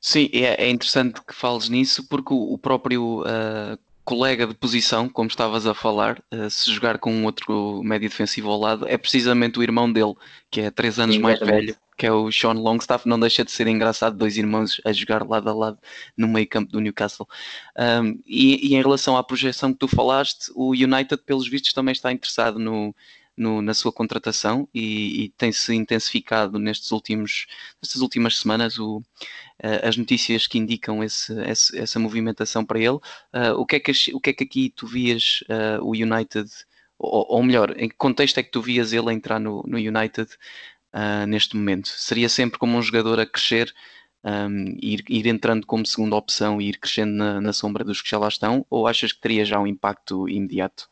Sim, 0.00 0.28
é, 0.32 0.64
é 0.64 0.70
interessante 0.70 1.20
que 1.24 1.34
fales 1.34 1.68
nisso, 1.68 2.08
porque 2.08 2.34
o, 2.34 2.54
o 2.54 2.58
próprio 2.58 3.20
uh, 3.20 3.78
colega 4.04 4.46
de 4.46 4.54
posição, 4.54 5.08
como 5.08 5.28
estavas 5.28 5.66
a 5.66 5.74
falar, 5.74 6.22
uh, 6.34 6.50
se 6.50 6.72
jogar 6.72 6.98
com 6.98 7.12
um 7.12 7.24
outro 7.24 7.82
médio 7.84 8.08
defensivo 8.08 8.50
ao 8.50 8.58
lado, 8.58 8.88
é 8.88 8.98
precisamente 8.98 9.58
o 9.58 9.62
irmão 9.62 9.92
dele, 9.92 10.14
que 10.50 10.62
é 10.62 10.70
três 10.70 10.98
anos 10.98 11.16
Sim, 11.16 11.22
mais 11.22 11.38
velho, 11.38 11.76
que 11.96 12.06
é 12.06 12.12
o 12.12 12.32
Sean 12.32 12.54
Longstaff. 12.54 13.06
Não 13.06 13.20
deixa 13.20 13.44
de 13.44 13.50
ser 13.52 13.68
engraçado, 13.68 14.16
dois 14.16 14.38
irmãos 14.38 14.80
a 14.84 14.92
jogar 14.92 15.24
lado 15.24 15.48
a 15.50 15.52
lado 15.52 15.78
no 16.16 16.26
meio 16.26 16.48
campo 16.48 16.72
do 16.72 16.80
Newcastle. 16.80 17.28
Um, 17.78 18.18
e, 18.26 18.72
e, 18.72 18.74
em 18.74 18.82
relação 18.82 19.18
à 19.18 19.22
projeção 19.22 19.70
que 19.72 19.78
tu 19.78 19.86
falaste, 19.86 20.50
o 20.56 20.70
United, 20.70 21.18
pelos 21.26 21.46
vistos, 21.46 21.74
também 21.74 21.92
está 21.92 22.10
interessado 22.10 22.58
no, 22.58 22.94
no, 23.40 23.62
na 23.62 23.72
sua 23.72 23.90
contratação 23.90 24.68
e, 24.74 25.24
e 25.24 25.28
tem-se 25.30 25.74
intensificado 25.74 26.58
nestes 26.58 26.92
últimos, 26.92 27.46
nestas 27.82 28.02
últimas 28.02 28.38
semanas 28.38 28.78
o, 28.78 28.98
uh, 28.98 29.80
as 29.82 29.96
notícias 29.96 30.46
que 30.46 30.58
indicam 30.58 31.02
esse, 31.02 31.32
esse, 31.44 31.78
essa 31.78 31.98
movimentação 31.98 32.64
para 32.64 32.78
ele. 32.78 32.98
Uh, 33.32 33.54
o, 33.56 33.64
que 33.64 33.76
é 33.76 33.80
que, 33.80 33.92
o 34.12 34.20
que 34.20 34.30
é 34.30 34.32
que 34.34 34.44
aqui 34.44 34.70
tu 34.76 34.86
vias 34.86 35.42
uh, 35.48 35.82
o 35.82 35.92
United, 35.92 36.50
ou, 36.98 37.26
ou, 37.30 37.42
melhor, 37.42 37.74
em 37.78 37.88
que 37.88 37.96
contexto 37.96 38.38
é 38.38 38.42
que 38.42 38.50
tu 38.50 38.60
vias 38.60 38.92
ele 38.92 39.10
entrar 39.10 39.40
no, 39.40 39.62
no 39.66 39.78
United 39.78 40.28
neste 41.26 41.56
momento? 41.56 41.88
Seria 41.88 42.28
sempre 42.28 42.58
como 42.58 42.76
um 42.76 42.82
jogador 42.82 43.18
a 43.20 43.26
crescer? 43.26 43.72
Um, 44.22 44.76
ir, 44.82 45.02
ir, 45.08 45.26
entrando 45.28 45.66
como 45.66 45.86
segunda 45.86 46.14
opção 46.14 46.60
e 46.60 46.68
ir 46.68 46.78
crescendo 46.78 47.12
na, 47.12 47.40
na, 47.40 47.52
sombra 47.54 47.82
dos 47.82 48.02
que 48.02 48.10
já 48.10 48.18
lá 48.18 48.28
estão, 48.28 48.66
ou 48.68 48.86
achas 48.86 49.12
que 49.14 49.20
teria 49.20 49.46
já 49.46 49.58
um 49.58 49.66
impacto 49.66 50.28
imediato? 50.28 50.90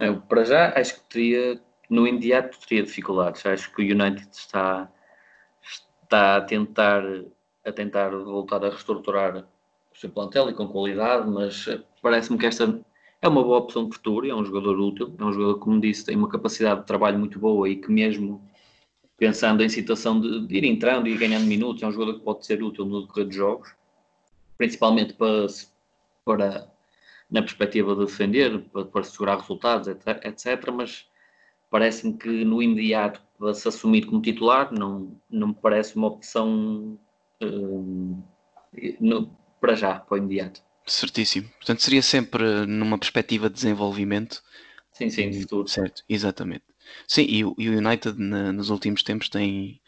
Eu, 0.00 0.18
para 0.22 0.44
já, 0.44 0.72
acho 0.76 0.94
que 0.94 1.00
teria, 1.10 1.60
no 1.90 2.06
imediato, 2.06 2.58
teria 2.66 2.82
dificuldades. 2.82 3.44
Acho 3.44 3.70
que 3.74 3.82
o 3.82 3.84
United 3.84 4.26
está, 4.32 4.90
está 5.62 6.36
a 6.38 6.40
tentar, 6.40 7.04
a 7.64 7.70
tentar 7.70 8.08
voltar 8.08 8.64
a 8.64 8.70
reestruturar 8.70 9.46
o 9.92 9.98
seu 9.98 10.08
plantel 10.08 10.48
e 10.48 10.54
com 10.54 10.66
qualidade, 10.66 11.28
mas 11.28 11.66
parece-me 12.00 12.38
que 12.38 12.46
esta 12.46 12.80
é 13.20 13.28
uma 13.28 13.42
boa 13.42 13.58
opção 13.58 13.86
de 13.86 13.94
futuro, 13.94 14.26
é 14.26 14.34
um 14.34 14.44
jogador 14.44 14.80
útil, 14.80 15.14
é 15.18 15.22
um 15.22 15.32
jogador, 15.34 15.58
como 15.58 15.78
disse, 15.78 16.06
tem 16.06 16.16
uma 16.16 16.30
capacidade 16.30 16.80
de 16.80 16.86
trabalho 16.86 17.18
muito 17.18 17.38
boa 17.38 17.68
e 17.68 17.76
que 17.76 17.92
mesmo 17.92 18.42
pensando 19.18 19.62
em 19.62 19.68
situação 19.68 20.18
de, 20.18 20.46
de, 20.46 20.56
ir 20.56 20.64
entrando 20.64 21.06
e 21.06 21.16
ganhando 21.18 21.44
minutos, 21.44 21.82
é 21.82 21.86
um 21.86 21.92
jogador 21.92 22.14
que 22.14 22.24
pode 22.24 22.46
ser 22.46 22.62
útil 22.62 22.86
no 22.86 23.02
decorrer 23.02 23.28
de 23.28 23.36
jogos, 23.36 23.74
principalmente 24.56 25.12
para, 25.12 25.46
para 26.24 26.70
na 27.30 27.42
perspectiva 27.42 27.94
de 27.94 28.04
defender, 28.04 28.60
para, 28.72 28.84
para 28.84 29.02
segurar 29.04 29.38
resultados, 29.38 29.88
etc, 29.88 30.24
etc 30.24 30.70
mas 30.72 31.06
parece-me 31.70 32.14
que 32.14 32.44
no 32.44 32.62
imediato 32.62 33.22
para 33.38 33.54
se 33.54 33.68
assumir 33.68 34.04
como 34.04 34.20
titular 34.20 34.72
não, 34.72 35.16
não 35.30 35.48
me 35.48 35.54
parece 35.54 35.96
uma 35.96 36.08
opção 36.08 36.98
uh, 37.42 38.24
no, 39.00 39.30
para 39.60 39.74
já, 39.74 40.00
para 40.00 40.14
o 40.14 40.18
imediato. 40.18 40.62
Certíssimo. 40.86 41.48
Portanto, 41.58 41.82
seria 41.82 42.02
sempre 42.02 42.66
numa 42.66 42.98
perspectiva 42.98 43.48
de 43.48 43.54
desenvolvimento. 43.54 44.42
Sim, 44.92 45.08
sim, 45.08 45.30
de 45.30 45.42
futuro. 45.42 45.68
Certo, 45.68 46.02
exatamente. 46.08 46.64
Sim, 47.06 47.22
e, 47.28 47.44
o 47.44 47.54
United 47.58 48.18
na, 48.18 48.52
nos 48.52 48.70
últimos 48.70 49.02
tempos 49.02 49.28
tem, 49.28 49.79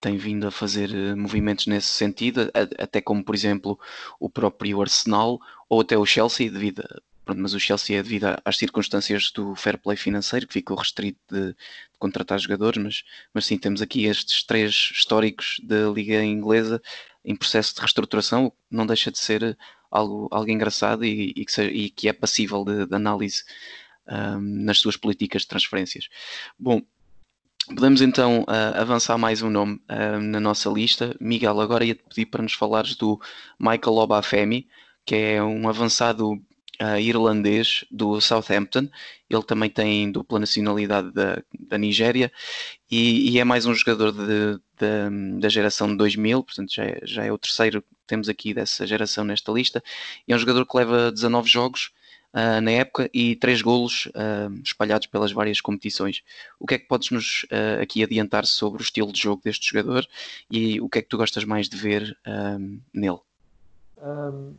tem 0.00 0.16
vindo 0.16 0.46
a 0.46 0.50
fazer 0.50 0.94
eh, 0.94 1.14
movimentos 1.14 1.66
nesse 1.66 1.88
sentido, 1.88 2.50
até 2.78 3.00
como, 3.00 3.24
por 3.24 3.34
exemplo, 3.34 3.78
o 4.20 4.30
próprio 4.30 4.80
Arsenal 4.80 5.40
ou 5.68 5.80
até 5.80 5.96
o 5.96 6.06
Chelsea, 6.06 6.50
devido 6.50 6.80
a, 6.82 7.00
pronto, 7.24 7.42
mas 7.42 7.52
o 7.52 7.60
Chelsea 7.60 7.98
é 7.98 8.02
devido 8.02 8.26
às 8.44 8.56
circunstâncias 8.56 9.30
do 9.32 9.54
fair 9.54 9.78
play 9.78 9.96
financeiro, 9.96 10.46
que 10.46 10.54
ficou 10.54 10.76
restrito 10.76 11.20
de, 11.30 11.48
de, 11.48 11.56
contratar 11.98 12.38
jogadores, 12.38 12.82
mas, 12.82 13.04
mas 13.34 13.44
sim, 13.44 13.58
temos 13.58 13.82
aqui 13.82 14.06
estes 14.06 14.42
três 14.44 14.90
históricos 14.92 15.60
da 15.62 15.90
Liga 15.90 16.22
Inglesa 16.24 16.80
em 17.24 17.36
processo 17.36 17.74
de 17.74 17.80
reestruturação, 17.80 18.52
não 18.70 18.86
deixa 18.86 19.10
de 19.10 19.18
ser 19.18 19.58
algo, 19.90 20.28
algo 20.30 20.50
engraçado 20.50 21.04
e, 21.04 21.32
e, 21.36 21.44
que, 21.44 21.52
seja, 21.52 21.70
e 21.70 21.90
que, 21.90 22.08
é 22.08 22.12
passível 22.14 22.64
de, 22.64 22.86
de 22.86 22.94
análise 22.94 23.44
um, 24.08 24.40
nas 24.64 24.78
suas 24.78 24.96
políticas 24.96 25.42
de 25.42 25.48
transferências. 25.48 26.08
Bom, 26.58 26.80
podemos 27.74 28.00
então 28.00 28.42
uh, 28.42 28.80
avançar 28.80 29.18
mais 29.18 29.42
um 29.42 29.50
nome 29.50 29.80
uh, 29.90 30.20
na 30.20 30.40
nossa 30.40 30.68
lista. 30.70 31.14
Miguel, 31.20 31.60
agora 31.60 31.84
ia-te 31.84 32.02
pedir 32.08 32.26
para 32.26 32.42
nos 32.42 32.54
falares 32.54 32.96
do 32.96 33.20
Michael 33.58 33.96
Obafemi, 33.96 34.66
que 35.04 35.14
é 35.14 35.42
um 35.42 35.68
avançado 35.68 36.32
uh, 36.32 36.98
irlandês 36.98 37.84
do 37.90 38.20
Southampton. 38.20 38.88
Ele 39.28 39.42
também 39.42 39.68
tem 39.68 40.10
dupla 40.10 40.38
nacionalidade 40.38 41.12
da, 41.12 41.42
da 41.58 41.78
Nigéria 41.78 42.32
e, 42.90 43.30
e, 43.30 43.38
é 43.38 43.44
mais 43.44 43.66
um 43.66 43.74
jogador 43.74 44.12
de, 44.12 44.56
de, 44.78 45.40
da 45.40 45.48
geração 45.48 45.88
de 45.88 45.96
2000, 45.96 46.42
portanto 46.42 46.72
já 46.74 46.84
é, 46.84 47.00
já 47.04 47.24
é 47.24 47.32
o 47.32 47.38
terceiro 47.38 47.82
que 47.82 47.88
temos 48.06 48.28
aqui 48.28 48.54
dessa 48.54 48.86
geração 48.86 49.24
nesta 49.24 49.52
lista. 49.52 49.82
E 50.26 50.32
é 50.32 50.36
um 50.36 50.38
jogador 50.38 50.64
que 50.64 50.76
leva 50.76 51.12
19 51.12 51.48
jogos 51.48 51.90
uh, 52.38 52.60
na 52.60 52.70
época 52.70 53.10
e 53.12 53.34
3 53.36 53.62
golos 53.62 54.06
uh, 54.06 54.52
espalhados 54.64 55.06
pelas 55.08 55.32
várias 55.32 55.60
competições. 55.60 56.22
O 56.60 56.66
que 56.66 56.74
é 56.74 56.78
que 56.78 56.86
podes 56.86 57.10
nos 57.10 57.44
uh, 57.44 57.82
aqui 57.82 58.02
adiantar 58.02 58.46
sobre 58.46 58.80
o 58.80 58.84
estilo 58.84 59.12
de 59.12 59.20
jogo 59.20 59.42
deste 59.44 59.70
jogador 59.70 60.06
e 60.50 60.80
o 60.80 60.88
que 60.88 61.00
é 61.00 61.02
que 61.02 61.08
tu 61.08 61.18
gostas 61.18 61.44
mais 61.44 61.68
de 61.68 61.76
ver 61.76 62.16
nele? 62.94 63.18
Um, 64.00 64.54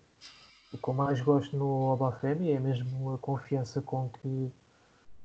o 0.73 0.77
que 0.77 0.87
eu 0.87 0.93
mais 0.93 1.21
gosto 1.21 1.55
no 1.55 1.91
Obafemi 1.93 2.51
é 2.51 2.59
mesmo 2.59 3.13
a 3.13 3.17
confiança 3.17 3.81
com 3.81 4.09
que, 4.09 4.51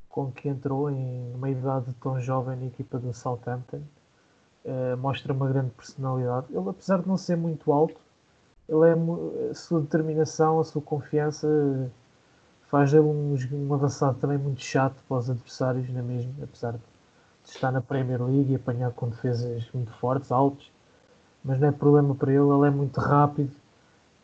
com 0.08 0.30
que 0.30 0.48
entrou 0.48 0.90
em 0.90 1.34
uma 1.34 1.50
idade 1.50 1.92
tão 2.00 2.20
jovem 2.20 2.56
na 2.56 2.66
equipa 2.66 2.98
do 2.98 3.12
Southampton. 3.12 3.82
Uh, 4.64 4.96
mostra 4.96 5.32
uma 5.32 5.46
grande 5.46 5.70
personalidade. 5.72 6.46
Ele, 6.50 6.70
apesar 6.70 7.02
de 7.02 7.08
não 7.08 7.18
ser 7.18 7.36
muito 7.36 7.70
alto, 7.70 8.00
ele 8.66 8.86
é, 8.86 9.50
a 9.50 9.54
sua 9.54 9.82
determinação, 9.82 10.58
a 10.58 10.64
sua 10.64 10.80
confiança 10.80 11.46
faz 12.74 12.90
dele 12.90 13.04
um, 13.04 13.36
um 13.52 13.72
avançado 13.72 14.18
também 14.18 14.36
muito 14.36 14.60
chato 14.60 14.96
para 15.06 15.18
os 15.18 15.30
adversários, 15.30 15.88
não 15.90 16.00
é 16.00 16.02
mesmo? 16.02 16.34
Apesar 16.42 16.72
de 16.72 16.80
estar 17.44 17.70
na 17.70 17.80
Premier 17.80 18.20
League 18.20 18.50
e 18.50 18.56
apanhar 18.56 18.90
com 18.90 19.08
defesas 19.08 19.70
muito 19.72 19.92
fortes, 19.92 20.32
altos, 20.32 20.72
mas 21.44 21.60
não 21.60 21.68
é 21.68 21.70
problema 21.70 22.16
para 22.16 22.32
ele, 22.32 22.42
ele 22.42 22.66
é 22.66 22.70
muito 22.70 22.98
rápido, 22.98 23.52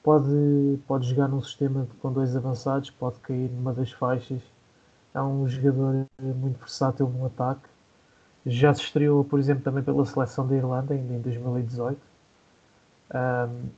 pode, 0.02 0.80
pode 0.85 1.09
jogar 1.09 1.28
num 1.28 1.40
sistema 1.40 1.87
com 2.02 2.12
dois 2.12 2.35
avançados, 2.35 2.90
pode 2.90 3.21
cair 3.21 3.49
numa 3.52 3.73
das 3.73 3.92
faixas. 3.92 4.42
É 5.14 5.23
um 5.23 5.47
jogador 5.47 6.07
muito 6.21 6.59
versátil 6.59 7.09
no 7.09 7.26
ataque. 7.26 7.69
Já 8.45 8.75
se 8.75 8.80
estreou, 8.80 9.23
por 9.23 9.38
exemplo, 9.38 9.62
também 9.62 9.85
pela 9.85 10.04
seleção 10.04 10.45
da 10.45 10.57
Irlanda, 10.57 10.92
ainda 10.92 11.14
em 11.14 11.21
2018. 11.21 12.00
Um, 13.14 13.69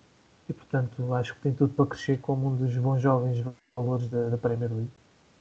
e 0.48 0.52
portanto 0.54 1.12
acho 1.12 1.34
que 1.34 1.40
tem 1.42 1.52
tudo 1.52 1.74
para 1.74 1.86
crescer 1.86 2.18
como 2.20 2.48
um 2.48 2.56
dos 2.56 2.74
bons 2.78 3.02
jovens 3.02 3.44
valores 3.76 4.08
da, 4.08 4.28
da 4.28 4.38
Premier 4.38 4.70
League. 4.72 4.90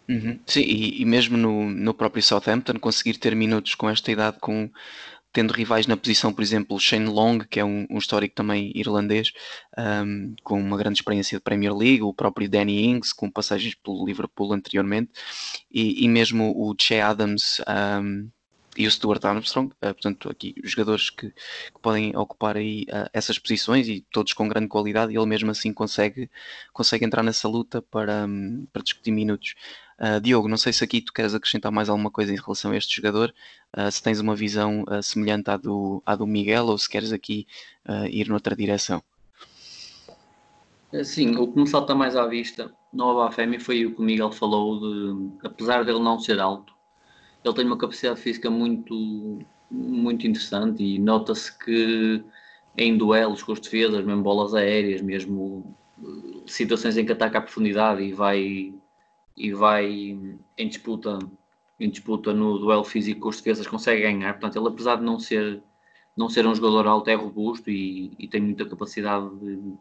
Uhum. 0.09 0.39
Sim, 0.45 0.61
e, 0.61 1.01
e, 1.01 1.05
mesmo 1.05 1.37
no, 1.37 1.69
no 1.69 1.93
próprio 1.93 2.23
Southampton 2.23 2.79
conseguir 2.79 3.17
ter 3.17 3.35
minutos 3.35 3.75
com 3.75 3.89
esta 3.89 4.11
idade 4.11 4.37
com 4.39 4.69
tendo 5.31 5.53
rivais 5.53 5.87
na 5.87 5.95
posição, 5.95 6.33
por 6.33 6.41
exemplo, 6.41 6.79
Shane 6.79 7.05
Long, 7.05 7.39
que 7.39 7.59
é 7.59 7.65
um, 7.65 7.87
um 7.89 7.97
histórico 7.97 8.35
também 8.35 8.71
irlandês, 8.75 9.31
um, 9.77 10.35
com 10.43 10.59
uma 10.59 10.77
grande 10.77 10.99
experiência 10.99 11.37
de 11.37 11.43
Premier 11.43 11.73
League, 11.73 12.01
o 12.01 12.13
próprio 12.13 12.49
Danny 12.49 12.85
Ings, 12.85 13.13
com 13.13 13.31
passagens 13.31 13.73
pelo 13.75 14.05
Liverpool 14.05 14.51
anteriormente, 14.51 15.11
e, 15.71 16.03
e 16.03 16.07
mesmo 16.09 16.51
o 16.55 16.75
Che 16.77 16.99
Adams 16.99 17.61
um, 18.01 18.29
e 18.77 18.87
o 18.87 18.91
Stuart 18.91 19.23
Armstrong, 19.25 19.73
uh, 19.73 19.93
portanto, 19.93 20.29
aqui 20.29 20.55
jogadores 20.63 21.09
que, 21.09 21.29
que 21.29 21.81
podem 21.81 22.15
ocupar 22.15 22.55
aí 22.55 22.83
uh, 22.83 23.09
essas 23.11 23.37
posições 23.37 23.87
e 23.87 24.05
todos 24.11 24.33
com 24.33 24.47
grande 24.47 24.67
qualidade, 24.67 25.13
e 25.13 25.17
ele 25.17 25.25
mesmo 25.25 25.51
assim 25.51 25.73
consegue, 25.73 26.29
consegue 26.71 27.05
entrar 27.05 27.23
nessa 27.23 27.47
luta 27.47 27.81
para, 27.81 28.25
um, 28.25 28.65
para 28.71 28.81
discutir 28.81 29.11
minutos. 29.11 29.55
Uh, 29.99 30.19
Diogo, 30.21 30.47
não 30.47 30.57
sei 30.57 30.73
se 30.73 30.83
aqui 30.83 31.01
tu 31.01 31.13
queres 31.13 31.35
acrescentar 31.35 31.71
mais 31.71 31.89
alguma 31.89 32.09
coisa 32.09 32.33
em 32.33 32.37
relação 32.37 32.71
a 32.71 32.77
este 32.77 32.95
jogador, 32.95 33.33
uh, 33.77 33.91
se 33.91 34.01
tens 34.01 34.19
uma 34.19 34.35
visão 34.35 34.85
semelhante 35.03 35.49
à 35.49 35.57
do, 35.57 36.01
à 36.05 36.15
do 36.15 36.25
Miguel 36.25 36.65
ou 36.67 36.77
se 36.77 36.89
queres 36.89 37.11
aqui 37.11 37.45
ir 38.09 38.27
noutra 38.29 38.55
direção. 38.55 39.03
Sim, 41.03 41.35
o 41.37 41.47
que 41.47 41.59
me 41.59 41.67
salta 41.67 41.95
mais 41.95 42.17
à 42.17 42.25
vista 42.25 42.73
no 42.93 43.09
Abafemi 43.11 43.59
foi 43.59 43.85
o 43.85 43.95
que 43.95 44.01
o 44.01 44.03
Miguel 44.03 44.31
falou 44.31 44.79
de, 44.79 45.47
apesar 45.47 45.85
dele 45.85 45.99
não 45.99 46.19
ser 46.19 46.39
alto, 46.39 46.73
ele 47.43 47.53
tem 47.53 47.65
uma 47.65 47.77
capacidade 47.77 48.19
física 48.19 48.49
muito, 48.49 49.39
muito 49.69 50.27
interessante 50.27 50.83
e 50.83 50.99
nota-se 50.99 51.57
que 51.57 52.23
em 52.77 52.97
duelos 52.97 53.43
com 53.43 53.51
as 53.51 53.59
defesas, 53.59 54.05
mesmo 54.05 54.23
bolas 54.23 54.53
aéreas, 54.53 55.01
mesmo 55.01 55.75
situações 56.45 56.97
em 56.97 57.05
que 57.05 57.11
ataca 57.11 57.39
a 57.39 57.41
profundidade 57.41 58.01
e 58.01 58.13
vai 58.13 58.73
e 59.37 59.53
vai 59.53 59.87
em 60.57 60.67
disputa, 60.67 61.17
em 61.79 61.89
disputa 61.89 62.33
no 62.33 62.59
duelo 62.59 62.83
físico 62.83 63.21
com 63.21 63.29
os 63.29 63.37
defesas, 63.37 63.67
consegue 63.67 64.01
ganhar. 64.01 64.33
Portanto, 64.33 64.57
ele 64.57 64.67
apesar 64.67 64.97
de 64.97 65.03
não 65.03 65.19
ser, 65.19 65.61
não 66.15 66.29
ser 66.29 66.45
um 66.45 66.53
jogador 66.53 66.87
alto, 66.87 67.09
é 67.09 67.15
robusto 67.15 67.69
e, 67.69 68.13
e 68.19 68.27
tem 68.27 68.41
muita 68.41 68.67
capacidade 68.67 69.29
de, 69.39 69.55
de, 69.55 69.73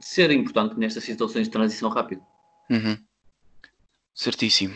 ser 0.00 0.30
importante 0.30 0.78
nestas 0.78 1.04
situações 1.04 1.46
de 1.46 1.52
transição 1.52 1.88
rápida. 1.88 2.22
Uhum. 2.70 2.98
Certíssimo. 4.14 4.74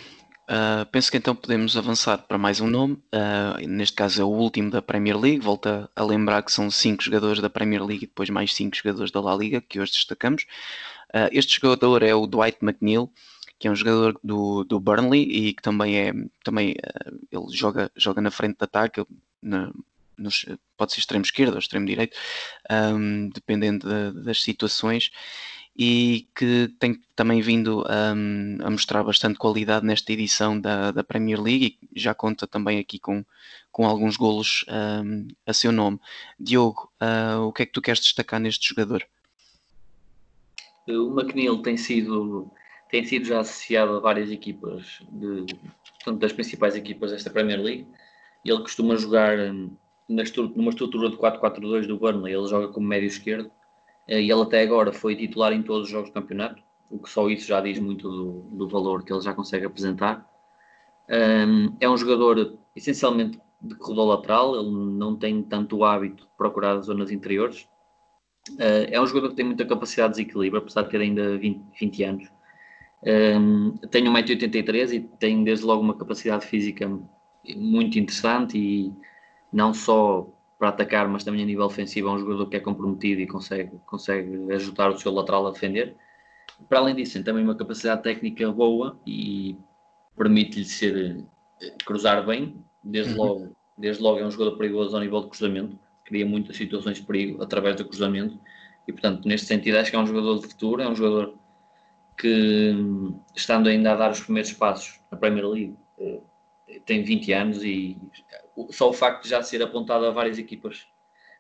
Uh, 0.51 0.85
penso 0.91 1.13
que 1.13 1.17
então 1.17 1.33
podemos 1.33 1.77
avançar 1.77 2.19
para 2.19 2.37
mais 2.37 2.61
um 2.61 2.67
nome. 2.67 2.95
Uh, 3.15 3.69
neste 3.69 3.95
caso 3.95 4.21
é 4.21 4.25
o 4.25 4.29
último 4.29 4.69
da 4.69 4.83
Premier 4.83 5.17
League. 5.17 5.39
Volta 5.39 5.89
a 5.95 6.03
lembrar 6.03 6.43
que 6.43 6.51
são 6.51 6.69
cinco 6.69 7.05
jogadores 7.05 7.41
da 7.41 7.49
Premier 7.49 7.85
League 7.85 8.03
e 8.03 8.09
depois 8.09 8.29
mais 8.31 8.53
cinco 8.53 8.77
jogadores 8.77 9.13
da 9.13 9.21
La 9.21 9.37
Liga 9.37 9.61
que 9.61 9.79
hoje 9.79 9.93
destacamos. 9.93 10.43
Uh, 11.15 11.31
este 11.31 11.61
jogador 11.61 12.03
é 12.03 12.13
o 12.13 12.27
Dwight 12.27 12.59
McNeil 12.63 13.09
que 13.61 13.69
é 13.69 13.71
um 13.71 13.77
jogador 13.77 14.19
do, 14.25 14.65
do 14.65 14.81
Burnley 14.81 15.23
e 15.23 15.53
que 15.53 15.63
também 15.63 15.99
é 15.99 16.13
também 16.43 16.75
ele 17.31 17.47
joga 17.53 17.91
joga 17.95 18.21
na 18.23 18.31
frente 18.31 18.57
de 18.57 18.65
ataque 18.65 19.05
na, 19.43 19.71
nos, 20.17 20.47
pode 20.79 20.93
ser 20.93 21.01
extremo 21.01 21.25
esquerdo 21.25 21.53
ou 21.53 21.59
extremo 21.59 21.85
direito 21.85 22.17
um, 22.71 23.29
dependendo 23.29 23.87
de, 23.87 24.25
das 24.25 24.43
situações 24.43 25.11
e 25.77 26.29
que 26.35 26.69
tem 26.79 27.01
também 27.15 27.41
vindo 27.41 27.85
um, 27.89 28.59
a 28.63 28.71
mostrar 28.71 29.03
bastante 29.03 29.39
qualidade 29.39 29.87
nesta 29.87 30.13
edição 30.13 30.61
da, 30.61 30.91
da 30.91 31.05
Premier 31.05 31.41
League 31.41 31.79
e 31.95 31.99
já 31.99 32.15
conta 32.15 32.47
também 32.47 32.79
aqui 32.79 32.99
com, 32.99 33.25
com 33.71 33.87
alguns 33.87 34.17
golos 34.17 34.65
um, 34.69 35.29
a 35.47 35.53
seu 35.53 35.73
nome. 35.73 35.99
Diogo, 36.39 36.91
uh, 37.01 37.43
o 37.43 37.53
que 37.53 37.63
é 37.63 37.67
que 37.67 37.73
tu 37.73 37.81
queres 37.81 38.01
destacar 38.01 38.41
neste 38.41 38.69
jogador? 38.69 39.07
O 40.89 41.19
McNeil 41.19 41.63
tem 41.63 41.77
sido 41.77 42.51
tem 42.91 43.05
sido 43.05 43.25
já 43.25 43.39
associado 43.39 43.93
a 43.93 44.01
várias 44.01 44.33
equipas, 44.33 44.99
de, 45.13 45.47
portanto, 45.95 46.19
das 46.19 46.33
principais 46.33 46.75
equipas 46.75 47.13
desta 47.13 47.31
Premier 47.31 47.61
League. 47.61 47.87
Ele 48.45 48.59
costuma 48.59 48.97
jogar 48.97 49.39
hum, 49.39 49.77
numa 50.09 50.71
estrutura 50.71 51.09
de 51.09 51.17
4-4-2 51.17 51.87
do 51.87 51.99
Burnley, 51.99 52.35
ele 52.35 52.49
joga 52.49 52.67
como 52.67 52.89
médio 52.89 53.07
esquerdo 53.07 53.49
e 54.19 54.31
ele 54.31 54.43
até 54.43 54.63
agora 54.63 54.93
foi 54.93 55.15
titular 55.15 55.53
em 55.53 55.63
todos 55.63 55.85
os 55.85 55.91
jogos 55.91 56.11
do 56.11 56.15
campeonato, 56.15 56.63
o 56.91 56.99
que 56.99 57.09
só 57.09 57.29
isso 57.29 57.47
já 57.47 57.61
diz 57.61 57.79
muito 57.79 58.11
do, 58.11 58.41
do 58.57 58.69
valor 58.69 59.05
que 59.05 59.13
ele 59.13 59.21
já 59.21 59.33
consegue 59.33 59.67
apresentar. 59.67 60.29
Um, 61.09 61.77
é 61.81 61.89
um 61.89 61.97
jogador 61.97 62.59
essencialmente 62.75 63.41
de 63.63 63.75
corredor 63.77 64.09
lateral, 64.09 64.57
ele 64.57 64.71
não 64.71 65.17
tem 65.17 65.43
tanto 65.43 65.85
hábito 65.85 66.25
de 66.25 66.31
procurar 66.37 66.79
as 66.79 66.87
zonas 66.87 67.11
interiores. 67.11 67.69
Uh, 68.53 68.89
é 68.91 69.01
um 69.01 69.07
jogador 69.07 69.31
que 69.31 69.37
tem 69.37 69.45
muita 69.45 69.65
capacidade 69.65 70.15
de 70.15 70.21
desequilíbrio, 70.21 70.63
apesar 70.63 70.83
de 70.83 70.91
ter 70.91 71.01
ainda 71.01 71.37
20, 71.39 71.63
20 71.79 72.05
anos. 72.05 72.29
Um, 73.03 73.77
tenho 73.91 74.13
1,83m 74.13 74.93
e 74.93 75.01
tenho 75.19 75.45
desde 75.45 75.65
logo 75.65 75.83
uma 75.83 75.97
capacidade 75.97 76.47
física 76.47 76.89
muito 77.57 77.99
interessante 77.99 78.59
e 78.59 78.93
não 79.53 79.73
só 79.73 80.29
para 80.61 80.69
atacar, 80.69 81.09
mas 81.09 81.25
também 81.25 81.43
a 81.43 81.47
nível 81.47 81.65
ofensivo 81.65 82.11
é 82.11 82.13
um 82.13 82.19
jogador 82.19 82.47
que 82.47 82.57
é 82.59 82.61
comprometido 82.61 83.23
e 83.23 83.27
consegue, 83.27 83.81
consegue 83.87 84.53
ajudar 84.53 84.91
o 84.91 84.99
seu 84.99 85.11
lateral 85.11 85.47
a 85.47 85.53
defender. 85.53 85.97
Para 86.69 86.81
além 86.81 86.95
disso, 86.95 87.15
tem 87.15 87.23
também 87.23 87.43
uma 87.43 87.55
capacidade 87.55 88.03
técnica 88.03 88.53
boa 88.53 89.01
e 89.07 89.57
permite-lhe 90.15 90.67
ser 90.67 91.25
eh, 91.63 91.75
cruzar 91.87 92.27
bem, 92.27 92.63
desde 92.85 93.15
uhum. 93.15 93.25
logo, 93.25 93.57
desde 93.79 94.03
logo 94.03 94.19
é 94.19 94.27
um 94.27 94.31
jogador 94.31 94.59
perigoso 94.59 94.95
ao 94.95 95.03
nível 95.03 95.23
de 95.23 95.29
cruzamento, 95.31 95.79
cria 96.05 96.27
muitas 96.27 96.59
situações 96.59 96.99
de 96.99 97.05
perigo 97.05 97.43
através 97.43 97.77
do 97.77 97.87
cruzamento 97.87 98.39
e 98.87 98.93
portanto 98.93 99.27
neste 99.27 99.47
sentido 99.47 99.79
acho 99.79 99.91
que 99.91 99.97
é 99.97 99.99
um 99.99 100.07
jogador 100.07 100.41
de 100.41 100.49
futuro, 100.49 100.83
é 100.83 100.89
um 100.89 100.95
jogador 100.95 101.39
que 102.19 102.75
estando 103.35 103.71
ainda 103.71 103.93
a 103.93 103.97
dar 103.97 104.11
os 104.11 104.21
primeiros 104.21 104.53
passos 104.53 105.01
na 105.11 105.17
Premier 105.17 105.49
League 105.49 105.77
eh, 105.99 106.21
tem 106.85 107.03
20 107.03 107.33
anos 107.33 107.65
e 107.65 107.97
só 108.71 108.91
o 108.91 108.93
facto 108.93 109.25
de 109.25 109.31
já 109.31 109.43
ser 109.43 109.63
apontado 109.63 110.07
a 110.07 110.11
várias 110.11 110.39
equipas 110.39 110.87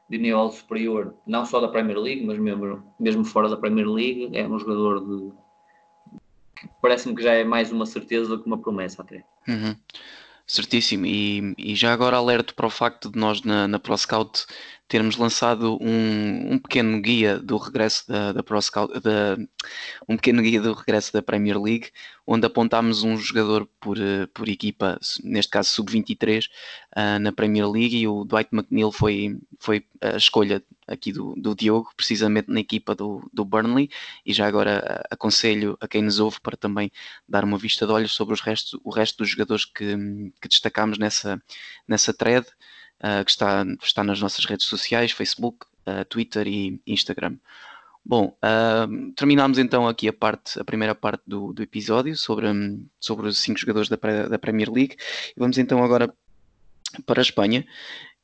de 0.08 0.18
nível 0.18 0.50
superior, 0.50 1.14
não 1.26 1.46
só 1.46 1.60
da 1.60 1.68
Premier 1.68 1.98
League, 1.98 2.24
mas 2.26 2.38
mesmo, 2.38 2.82
mesmo 2.98 3.24
fora 3.24 3.48
da 3.48 3.56
Premier 3.56 3.88
League, 3.88 4.30
é 4.36 4.46
um 4.46 4.58
jogador 4.58 5.00
de 5.00 5.32
parece-me 6.82 7.14
que 7.14 7.22
já 7.22 7.32
é 7.34 7.44
mais 7.44 7.70
uma 7.70 7.86
certeza 7.86 8.28
do 8.28 8.40
que 8.40 8.46
uma 8.46 8.58
promessa 8.58 9.02
até. 9.02 9.24
Uhum. 9.46 9.76
Certíssimo, 10.46 11.06
e, 11.06 11.54
e, 11.56 11.76
já 11.76 11.92
agora 11.92 12.16
alerto 12.16 12.56
para 12.56 12.66
o 12.66 12.70
facto 12.70 13.08
de 13.08 13.16
nós 13.16 13.42
na, 13.42 13.68
na 13.68 13.78
ProScout 13.78 14.46
termos 14.90 15.16
lançado 15.16 15.78
um, 15.80 16.54
um 16.54 16.58
pequeno 16.58 17.00
guia 17.00 17.38
do 17.38 17.56
regresso 17.56 18.08
da, 18.08 18.32
da 18.32 18.42
ProScout, 18.42 18.92
da, 18.98 19.38
um 20.08 20.16
pequeno 20.16 20.42
guia 20.42 20.60
do 20.60 20.72
regresso 20.72 21.12
da 21.12 21.22
Premier 21.22 21.56
League, 21.62 21.90
onde 22.26 22.44
apontámos 22.44 23.04
um 23.04 23.16
jogador 23.16 23.68
por, 23.78 23.96
eh, 23.96 24.26
por 24.34 24.48
equipa, 24.48 24.98
neste 25.22 25.52
caso 25.52 25.70
sub-23, 25.70 26.44
uh, 26.44 26.50
ah, 26.96 27.18
na 27.20 27.30
Premier 27.30 27.70
League, 27.70 27.96
e 27.96 28.08
o 28.08 28.24
Dwight 28.24 28.50
McNeil 28.52 28.90
foi, 28.90 29.38
foi 29.60 29.86
a 30.00 30.16
escolha 30.16 30.60
aqui 30.88 31.12
do, 31.12 31.36
do 31.36 31.54
Diogo, 31.54 31.90
precisamente 31.96 32.50
na 32.50 32.58
equipa 32.58 32.92
do, 32.92 33.30
do 33.32 33.44
Burnley, 33.44 33.88
e 34.26 34.32
já 34.32 34.48
agora 34.48 35.04
aconselho 35.08 35.78
a 35.80 35.86
quem 35.86 36.02
nos 36.02 36.18
ouve 36.18 36.40
para 36.40 36.56
também 36.56 36.90
dar 37.28 37.44
uma 37.44 37.58
vista 37.58 37.86
de 37.86 37.92
olhos 37.92 38.10
sobre 38.10 38.34
os 38.34 38.40
restos, 38.40 38.78
o 38.82 38.90
resto 38.90 39.18
dos 39.18 39.28
jogadores 39.28 39.64
que, 39.64 39.96
que 40.40 40.48
destacámos 40.48 40.98
nessa, 40.98 41.40
nessa 41.86 42.12
thread 42.12 42.44
uh, 43.00 43.24
que 43.24 43.30
está, 43.30 43.64
está 43.82 44.04
nas 44.04 44.20
nossas 44.20 44.44
redes 44.44 44.66
sociais, 44.66 45.12
Facebook, 45.12 45.66
uh, 45.86 46.04
Twitter 46.04 46.46
e 46.46 46.80
Instagram. 46.86 47.36
Bom, 48.04 48.36
uh, 48.42 49.12
terminamos 49.12 49.58
então 49.58 49.86
aqui 49.86 50.08
a 50.08 50.12
parte, 50.12 50.58
a 50.58 50.64
primeira 50.64 50.94
parte 50.94 51.22
do, 51.26 51.52
do 51.52 51.62
episódio 51.62 52.16
sobre, 52.16 52.48
sobre 52.98 53.28
os 53.28 53.38
cinco 53.38 53.60
jogadores 53.60 53.88
da, 53.88 53.96
da 54.28 54.38
Premier 54.38 54.70
League 54.70 54.96
e 55.36 55.38
vamos 55.38 55.58
então 55.58 55.84
agora 55.84 56.12
para 57.04 57.20
a 57.20 57.22
Espanha 57.22 57.64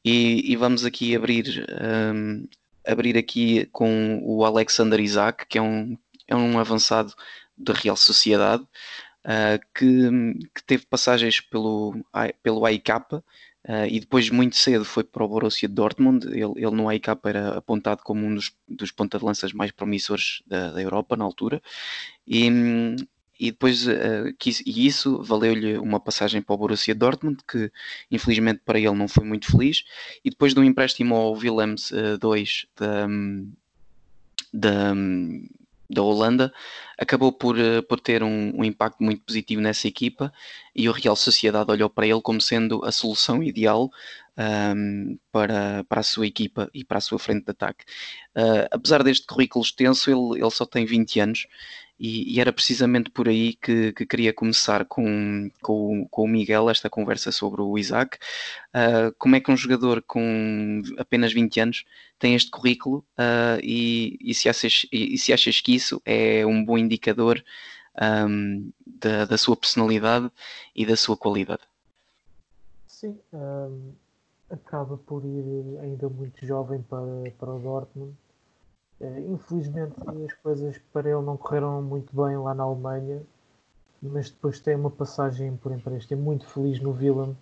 e, 0.05 0.53
e 0.53 0.57
vamos 0.57 0.85
aqui 0.85 1.15
abrir, 1.17 1.67
um, 2.15 2.47
abrir 2.87 3.19
aqui 3.19 3.67
com 3.73 4.21
o 4.23 4.45
Alexander 4.45 5.01
Isaac, 5.01 5.47
que 5.47 5.59
é 5.59 5.63
um, 5.63 5.99
é 6.29 6.37
um 6.37 6.59
avançado 6.59 7.13
da 7.57 7.73
Real 7.73 7.97
Sociedade, 7.97 8.63
uh, 8.63 9.59
que, 9.75 10.09
que, 10.55 10.65
teve 10.65 10.87
passagens 10.87 11.41
pelo, 11.41 11.97
pelo 12.43 12.65
AIK, 12.65 12.89
Uh, 13.69 13.87
e 13.91 13.99
depois, 13.99 14.31
muito 14.31 14.55
cedo, 14.55 14.85
foi 14.85 15.03
para 15.03 15.25
o 15.25 15.29
Borussia 15.29 15.69
Dortmund. 15.69 16.25
Ele, 16.29 16.53
ele 16.57 16.71
no 16.71 16.89
AIK 16.89 17.09
era 17.25 17.59
apontado 17.59 18.03
como 18.05 18.25
um 18.25 18.33
dos, 18.33 18.55
dos 18.69 18.93
ponta-de-lanças 18.93 19.53
mais 19.53 19.73
promissores 19.73 20.41
da, 20.47 20.71
da, 20.71 20.81
Europa 20.81 21.17
na 21.17 21.25
altura. 21.25 21.61
E, 22.29 22.49
e 23.41 23.51
depois, 23.51 23.85
uh, 23.89 24.33
quis, 24.39 24.63
e 24.65 24.87
isso 24.87 25.21
valeu-lhe 25.21 25.79
uma 25.79 25.99
passagem 25.99 26.41
para 26.41 26.55
o 26.55 26.59
Borussia 26.59 26.95
Dortmund, 26.95 27.39
que 27.47 27.73
infelizmente 28.09 28.61
para 28.65 28.79
ele 28.79 28.95
não 28.95 29.09
foi 29.09 29.25
muito 29.25 29.51
feliz. 29.51 29.83
E 30.25 30.31
depois 30.31 30.55
de 30.55 30.61
um 30.61 30.65
empréstimo 30.65 31.17
ao 31.17 31.33
Willems 31.33 31.91
uh, 31.91 32.17
2 32.19 32.67
da, 32.77 33.09
da, 34.55 34.95
da 35.89 36.03
Holanda, 36.03 36.53
acabou 36.99 37.33
por, 37.33 37.57
uh, 37.57 37.83
por 37.83 38.01
ter 38.01 38.23
um, 38.23 38.53
um, 38.61 38.65
impacto 38.65 39.03
muito 39.03 39.23
positivo 39.23 39.61
nessa 39.61 39.87
equipa 39.87 40.33
e 40.75 40.89
o 40.89 40.93
Real 40.93 41.17
Sociedade 41.17 41.71
olhou 41.71 41.89
para 41.89 42.07
ele 42.07 42.21
como 42.21 42.41
sendo 42.41 42.85
a 42.85 42.93
solução 42.93 43.43
ideal 43.43 43.91
um, 44.37 45.19
para, 45.33 45.85
para 45.85 46.01
a 46.01 46.05
sua 46.05 46.27
equipa 46.27 46.71
e 46.75 46.85
para 46.85 46.99
a 46.99 47.01
sua 47.01 47.19
frente 47.19 47.45
de 47.45 47.51
ataque. 47.51 47.85
Uh, 48.37 48.67
apesar 48.71 49.03
deste 49.03 49.27
currículo 49.27 49.65
extenso, 49.65 50.11
ele, 50.11 50.41
ele 50.41 50.51
só 50.51 50.67
tem 50.67 50.85
20 50.85 51.21
anos 51.21 51.47
e, 51.99 52.35
e, 52.35 52.41
era 52.41 52.53
precisamente 52.53 53.11
por 53.11 53.29
aí 53.29 53.55
que, 53.55 53.93
que 53.93 54.05
queria 54.05 54.33
começar 54.33 54.85
com, 54.85 55.51
com, 55.63 56.07
com, 56.11 56.23
o 56.25 56.29
Miguel 56.29 56.69
esta 56.69 56.91
conversa 56.91 57.33
sobre 57.33 57.63
o 57.63 57.79
Isaac. 57.79 58.19
Uh, 58.69 59.15
como 59.19 59.37
é 59.37 59.41
que 59.41 59.51
um 59.51 59.57
jogador 59.57 60.03
com 60.03 60.83
apenas 60.99 61.33
20 61.33 61.61
anos 61.61 61.85
tem 62.19 62.35
este 62.35 62.51
currículo 62.51 62.99
uh, 63.19 63.61
e, 63.63 64.19
e, 64.21 64.35
se 64.35 64.49
achas, 64.49 64.87
e, 64.93 65.17
se 65.17 65.33
achas 65.33 65.61
que 65.61 65.75
isso 65.75 66.01
é 66.05 66.45
um 66.45 66.63
bom 66.63 66.77
indicador 66.77 67.43
um, 68.29 68.71
da, 68.87 69.25
da 69.25 69.39
sua 69.39 69.57
personalidade 69.57 70.31
e 70.75 70.85
da 70.85 70.97
sua 70.97 71.17
qualidade? 71.17 71.63
Sim, 72.87 73.19
um, 73.33 73.93
acaba 74.51 74.99
por 74.99 75.25
ir 75.25 75.79
ainda 75.81 76.09
muito 76.09 76.45
jovem 76.47 76.83
para, 76.83 77.31
para 77.39 77.55
o 77.55 77.59
Dortmund 77.59 78.15
infelizmente 79.01 79.95
as 80.25 80.33
coisas 80.35 80.79
para 80.93 81.11
ele 81.11 81.23
não 81.23 81.37
correram 81.37 81.83
muito 81.83 82.15
bem 82.15 82.37
lá 82.39 82.55
na 82.55 82.65
Alemanha, 82.65 83.23
mas 84.03 84.31
depois 84.31 84.61
tem 84.61 84.75
uma 84.75 84.91
passagem 84.91 85.57
por 85.57 85.73
empréstimo 85.73 86.23
muito 86.23 86.47
feliz 86.47 86.81
no 86.81 86.93
Willem, 86.93 87.37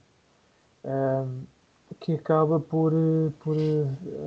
uh, 0.84 1.46
que 2.00 2.14
acaba 2.14 2.58
por, 2.58 2.92
uh, 2.92 3.32
por 3.40 3.56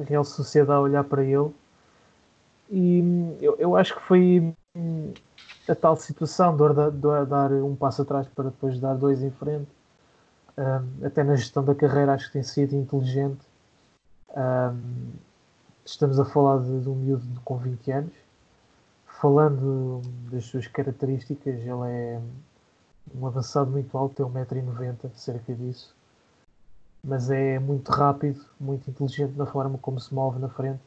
a 0.02 0.04
Real 0.04 0.24
Sociedade 0.24 0.80
olhar 0.80 1.04
para 1.04 1.24
ele. 1.24 1.54
E 2.70 3.02
hum, 3.02 3.38
eu, 3.42 3.56
eu 3.58 3.76
acho 3.76 3.96
que 3.96 4.02
foi 4.02 4.54
hum, 4.76 5.14
a 5.68 5.76
tal 5.76 5.96
situação 5.98 6.56
de, 6.56 6.74
dar 7.28 7.52
um 7.52 7.76
passo 7.76 8.02
atrás 8.02 8.28
para 8.28 8.46
depois 8.46 8.80
dar 8.80 8.94
dois 8.96 9.22
em 9.22 9.32
frente. 9.32 9.68
Hum, 10.58 11.06
até 11.06 11.24
na 11.24 11.36
gestão 11.36 11.64
da 11.64 11.76
carreira 11.76 12.14
acho 12.14 12.28
que 12.28 12.34
tem 12.34 12.44
sido 12.44 12.76
inteligente 12.76 13.46
estamos 15.92 16.20
a 16.20 16.26
falar 16.26 16.60
de, 16.60 16.82
de 16.82 16.90
um 16.90 16.96
miúdo 16.96 17.42
com 17.44 17.58
20 17.58 17.92
anos. 17.92 18.14
Falando 19.22 20.02
das 20.30 20.46
suas 20.46 20.68
características, 20.68 21.56
ele 21.56 21.70
é 21.70 22.22
um 23.16 23.26
avançado 23.26 23.72
muito 23.72 23.98
alto, 23.98 24.16
tem 24.16 24.26
1,90m, 24.26 25.10
cerca 25.16 25.54
disso. 25.56 25.96
Mas 27.04 27.32
é 27.32 27.58
muito 27.58 27.90
rápido, 27.92 28.44
muito 28.60 28.90
inteligente 28.90 29.36
na 29.36 29.46
forma 29.46 29.78
como 29.78 30.00
se 30.00 30.14
move 30.14 30.40
na 30.40 30.50
frente, 30.50 30.82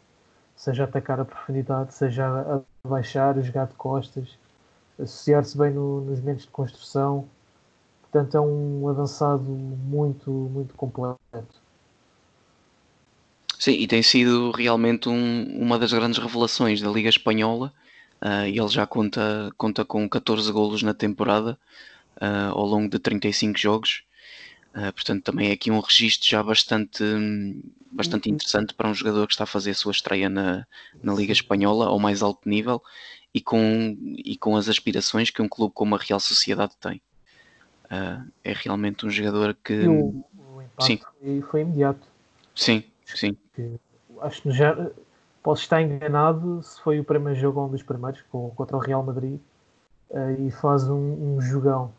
seja 0.54 0.84
atacar 0.84 1.18
a 1.18 1.24
profundidade, 1.24 1.94
seja 1.94 2.62
baixar, 2.84 3.40
jogar 3.40 3.66
de 3.66 3.74
costas, 3.74 4.38
associar-se 4.98 5.56
bem 5.56 5.72
no, 5.72 6.02
nos 6.02 6.20
momentos 6.20 6.44
de 6.44 6.50
construção. 6.50 7.26
Portanto, 8.02 8.36
é 8.36 8.40
um 8.40 8.86
avançado 8.88 9.44
muito, 9.44 10.30
muito 10.30 10.74
completo. 10.74 11.16
Sim, 13.60 13.72
e 13.72 13.86
tem 13.86 14.02
sido 14.02 14.52
realmente 14.52 15.06
um, 15.10 15.44
uma 15.60 15.78
das 15.78 15.92
grandes 15.92 16.18
revelações 16.18 16.80
da 16.80 16.88
Liga 16.88 17.10
Espanhola. 17.10 17.70
Uh, 18.22 18.46
ele 18.46 18.68
já 18.68 18.86
conta, 18.86 19.52
conta 19.58 19.84
com 19.84 20.08
14 20.08 20.50
golos 20.50 20.82
na 20.82 20.94
temporada 20.94 21.58
uh, 22.16 22.52
ao 22.52 22.64
longo 22.64 22.88
de 22.88 22.98
35 22.98 23.58
jogos. 23.58 24.02
Uh, 24.74 24.90
portanto, 24.94 25.24
também 25.24 25.50
é 25.50 25.52
aqui 25.52 25.70
um 25.70 25.78
registro 25.78 26.26
já 26.26 26.42
bastante, 26.42 27.04
bastante 27.92 28.30
uhum. 28.30 28.34
interessante 28.34 28.72
para 28.72 28.88
um 28.88 28.94
jogador 28.94 29.26
que 29.26 29.34
está 29.34 29.44
a 29.44 29.46
fazer 29.46 29.72
a 29.72 29.74
sua 29.74 29.92
estreia 29.92 30.30
na, 30.30 30.66
na 31.02 31.12
Liga 31.12 31.34
Espanhola 31.34 31.88
ao 31.88 31.98
mais 31.98 32.22
alto 32.22 32.48
nível 32.48 32.82
e 33.34 33.42
com, 33.42 33.94
e 34.24 34.38
com 34.38 34.56
as 34.56 34.70
aspirações 34.70 35.28
que 35.28 35.42
um 35.42 35.48
clube 35.50 35.74
como 35.74 35.94
a 35.94 35.98
Real 35.98 36.18
Sociedade 36.18 36.72
tem. 36.80 37.02
é 38.42 38.54
realmente 38.54 39.04
um 39.04 39.10
jogador 39.10 39.54
que. 39.62 39.86
O, 39.86 40.24
o 40.56 40.62
impacto 40.62 40.86
Sim. 40.86 41.42
Foi 41.50 41.60
imediato. 41.60 42.08
Sim, 42.54 42.84
Sim. 43.16 43.36
acho 44.20 44.42
que 44.42 44.50
já 44.50 44.90
posso 45.42 45.62
estar 45.62 45.80
enganado 45.80 46.62
se 46.62 46.80
foi 46.80 47.00
o 47.00 47.04
primeiro 47.04 47.38
jogo, 47.38 47.64
um 47.64 47.68
dos 47.68 47.82
primeiros, 47.82 48.22
contra 48.30 48.76
o 48.76 48.80
Real 48.80 49.02
Madrid, 49.02 49.38
uh, 50.10 50.46
e 50.46 50.50
faz 50.50 50.88
um, 50.88 51.36
um 51.36 51.40
jogão. 51.40 51.92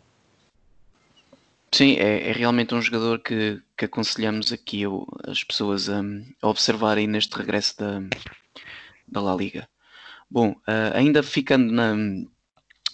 Sim, 1.74 1.93
é, 1.93 2.30
é, 2.30 2.32
realmente 2.34 2.76
um 2.76 2.82
jogador 2.82 3.19
que, 3.19 3.62
que 3.78 3.86
aconselhamos 3.86 4.52
aqui 4.52 4.84
as 5.26 5.43
pessoas 5.43 5.89
a, 5.89 6.02
a 6.41 6.47
observarem 6.47 7.08
neste 7.08 7.38
regresso 7.38 7.78
da, 7.80 8.02
da 9.08 9.21
La 9.21 9.34
Liga. 9.34 9.67
Bom, 10.30 10.52
uh, 10.52 10.93
ainda 10.93 11.24
ficando 11.24 11.71
na, 11.71 11.95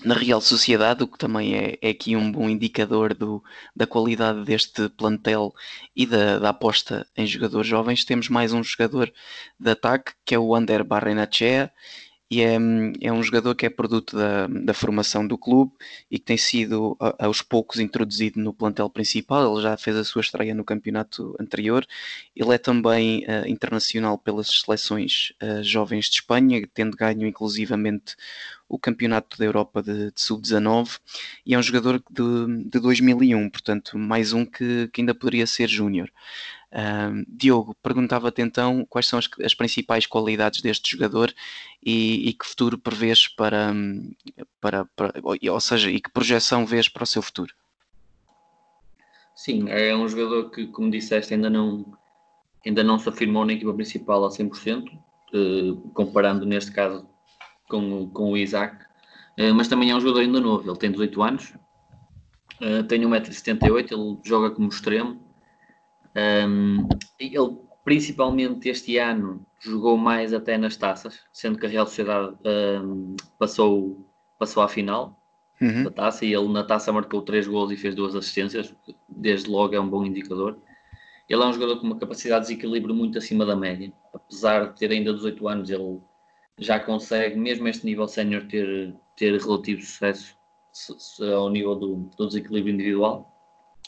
na 0.03 0.15
Real 0.15 0.41
Sociedade, 0.41 1.03
o 1.03 1.07
que 1.07 1.17
também 1.17 1.55
é, 1.55 1.77
é 1.81 1.89
aqui 1.89 2.15
um 2.15 2.31
bom 2.31 2.49
indicador 2.49 3.13
do, 3.13 3.43
da 3.75 3.87
qualidade 3.87 4.43
deste 4.43 4.89
plantel 4.89 5.53
e 5.95 6.05
da, 6.05 6.39
da, 6.39 6.49
aposta 6.49 7.07
em 7.15 7.25
jogadores 7.25 7.67
jovens. 7.67 8.05
Temos 8.05 8.29
mais 8.29 8.53
um 8.53 8.63
jogador 8.63 9.11
de 9.59 9.71
ataque, 9.71 10.13
que 10.25 10.35
é 10.35 10.39
o 10.39 10.55
Ander 10.55 10.83
Barrenachea, 10.83 11.71
e 12.29 12.41
é, 12.41 12.57
é 13.01 13.11
um 13.11 13.23
jogador 13.23 13.55
que 13.55 13.65
é 13.65 13.69
produto 13.69 14.17
da, 14.17 14.47
da 14.47 14.73
formação 14.73 15.25
do 15.25 15.37
clube 15.37 15.71
e 16.11 16.19
que 16.19 16.25
tem 16.25 16.37
sido 16.37 16.97
aos 17.17 17.41
poucos 17.41 17.79
introduzido 17.79 18.39
no 18.39 18.53
plantel 18.53 18.89
principal. 18.89 19.53
Ele 19.53 19.63
já 19.63 19.77
fez 19.77 19.95
a 19.95 20.03
sua 20.03 20.21
estreia 20.21 20.53
no 20.53 20.65
campeonato 20.65 21.35
anterior. 21.39 21.85
Ele 22.35 22.53
é 22.53 22.57
também 22.57 23.23
uh, 23.25 23.47
internacional 23.47 24.17
pelas 24.17 24.47
seleções 24.47 25.31
uh, 25.41 25.63
jovens 25.63 26.09
de 26.09 26.15
Espanha, 26.15 26.67
tendo 26.73 26.97
ganho 26.97 27.25
inclusivamente 27.25 28.15
o 28.69 28.77
campeonato 28.77 29.37
da 29.37 29.45
Europa 29.45 29.81
de, 29.81 30.11
de 30.11 30.21
sub-19 30.21 30.99
e 31.45 31.53
é 31.53 31.57
um 31.57 31.63
jogador 31.63 32.03
de, 32.09 32.69
de 32.69 32.79
2001, 32.79 33.49
portanto 33.49 33.97
mais 33.97 34.33
um 34.33 34.45
que, 34.45 34.89
que 34.91 35.01
ainda 35.01 35.15
poderia 35.15 35.47
ser 35.47 35.67
júnior. 35.67 36.11
Uh, 36.69 37.23
Diogo, 37.29 37.75
perguntava-te 37.81 38.41
então 38.41 38.85
quais 38.89 39.07
são 39.07 39.17
as, 39.17 39.29
as, 39.41 39.53
principais 39.53 40.05
qualidades 40.05 40.61
deste 40.61 40.91
jogador 40.91 41.33
e, 41.81 42.27
e 42.27 42.33
que 42.33 42.45
futuro 42.45 42.77
prevês 42.77 43.25
para, 43.25 43.73
para, 44.59 44.83
para, 44.93 45.13
ou 45.23 45.59
seja, 45.61 45.89
e 45.89 46.01
que 46.01 46.11
projeção 46.11 46.65
vês 46.65 46.89
para 46.89 47.03
o 47.03 47.07
seu 47.07 47.21
futuro? 47.21 47.53
Sim, 49.33 49.69
é 49.69 49.95
um 49.95 50.09
jogador 50.09 50.49
que, 50.49 50.67
como 50.67 50.91
disseste, 50.91 51.33
ainda 51.33 51.49
não, 51.49 51.85
ainda 52.65 52.83
não 52.83 52.99
se 52.99 53.07
afirmou 53.07 53.45
na 53.45 53.53
equipa 53.53 53.73
principal 53.73 54.25
a 54.25 54.29
100%, 54.29 54.91
uh, 54.91 55.75
comparando 55.93 56.45
neste 56.45 56.71
caso 56.71 57.07
com, 57.67 58.09
com 58.09 58.31
o 58.31 58.37
Isaac, 58.37 58.75
uh, 59.39 59.53
mas 59.53 59.67
também 59.67 59.91
é 59.91 59.95
um 59.95 59.99
jogador 59.99 60.21
ainda 60.21 60.39
novo, 60.39 60.69
ele 60.69 60.77
tem 60.77 60.91
18 60.91 61.21
anos, 61.21 61.53
uh, 62.61 62.83
tem 62.87 63.01
1,78m, 63.01 63.91
ele 63.91 64.17
joga 64.23 64.51
como 64.51 64.69
extremo, 64.69 65.21
um, 66.17 66.87
ele, 67.19 67.57
principalmente 67.83 68.69
este 68.69 68.97
ano, 68.97 69.45
jogou 69.59 69.97
mais 69.97 70.33
até 70.33 70.57
nas 70.57 70.75
taças, 70.75 71.19
sendo 71.31 71.59
que 71.59 71.65
a 71.65 71.69
Real 71.69 71.85
Sociedade 71.85 72.35
um, 72.83 73.15
passou, 73.37 74.05
passou 74.39 74.63
à 74.63 74.67
final 74.67 75.19
uhum. 75.61 75.83
da 75.83 75.91
taça 75.91 76.25
e 76.25 76.33
ele 76.33 76.47
na 76.49 76.63
taça 76.63 76.91
marcou 76.91 77.21
3 77.21 77.47
gols 77.47 77.71
e 77.71 77.77
fez 77.77 77.95
duas 77.95 78.15
assistências, 78.15 78.73
desde 79.07 79.49
logo 79.49 79.75
é 79.75 79.79
um 79.79 79.89
bom 79.89 80.05
indicador. 80.05 80.57
Ele 81.29 81.43
é 81.43 81.45
um 81.45 81.53
jogador 81.53 81.79
com 81.79 81.87
uma 81.87 81.97
capacidade 81.97 82.45
de 82.45 82.53
desequilíbrio 82.53 82.95
muito 82.95 83.17
acima 83.17 83.45
da 83.45 83.55
média, 83.55 83.91
apesar 84.13 84.69
de 84.69 84.79
ter 84.79 84.91
ainda 84.91 85.13
18 85.13 85.47
anos, 85.47 85.69
ele 85.69 85.99
já 86.57 86.79
consegue, 86.79 87.35
mesmo 87.37 87.67
este 87.67 87.85
nível 87.85 88.07
sénior, 88.07 88.47
ter, 88.47 88.95
ter 89.15 89.39
relativo 89.39 89.81
sucesso 89.81 90.35
ao 91.35 91.49
nível 91.49 91.75
do, 91.75 91.95
do 92.17 92.27
desequilíbrio 92.27 92.73
individual. 92.73 93.33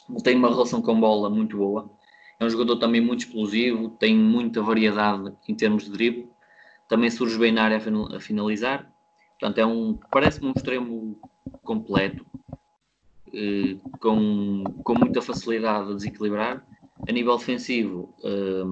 Ele 0.10 0.22
tem 0.22 0.36
uma 0.36 0.50
relação 0.50 0.82
com 0.82 1.00
bola 1.00 1.30
muito 1.30 1.58
boa 1.58 1.90
é 2.40 2.46
um 2.46 2.50
jogador 2.50 2.78
também 2.78 3.02
muito 3.02 3.26
explosivo, 3.26 3.90
tem 3.90 4.18
muita 4.18 4.62
variedade 4.62 5.34
em 5.48 5.54
termos 5.54 5.84
de 5.84 5.92
drible, 5.92 6.30
também 6.88 7.12
surge 7.12 7.38
bem 7.38 7.52
na 7.52 7.64
área 7.64 7.82
a 8.16 8.20
finalizar. 8.20 8.90
Portanto, 9.38 9.58
é 9.58 9.66
um, 9.66 10.00
parece-me 10.10 10.48
um 10.48 10.54
extremo 10.56 11.20
completo, 11.64 12.26
eh, 13.34 13.78
com, 14.00 14.64
com 14.84 14.96
muita 14.98 15.22
facilidade 15.22 15.92
a 15.92 15.96
desequilibrar. 15.96 16.66
A 17.08 17.12
nível 17.12 17.38
defensivo, 17.38 18.16
eh, 18.24 18.64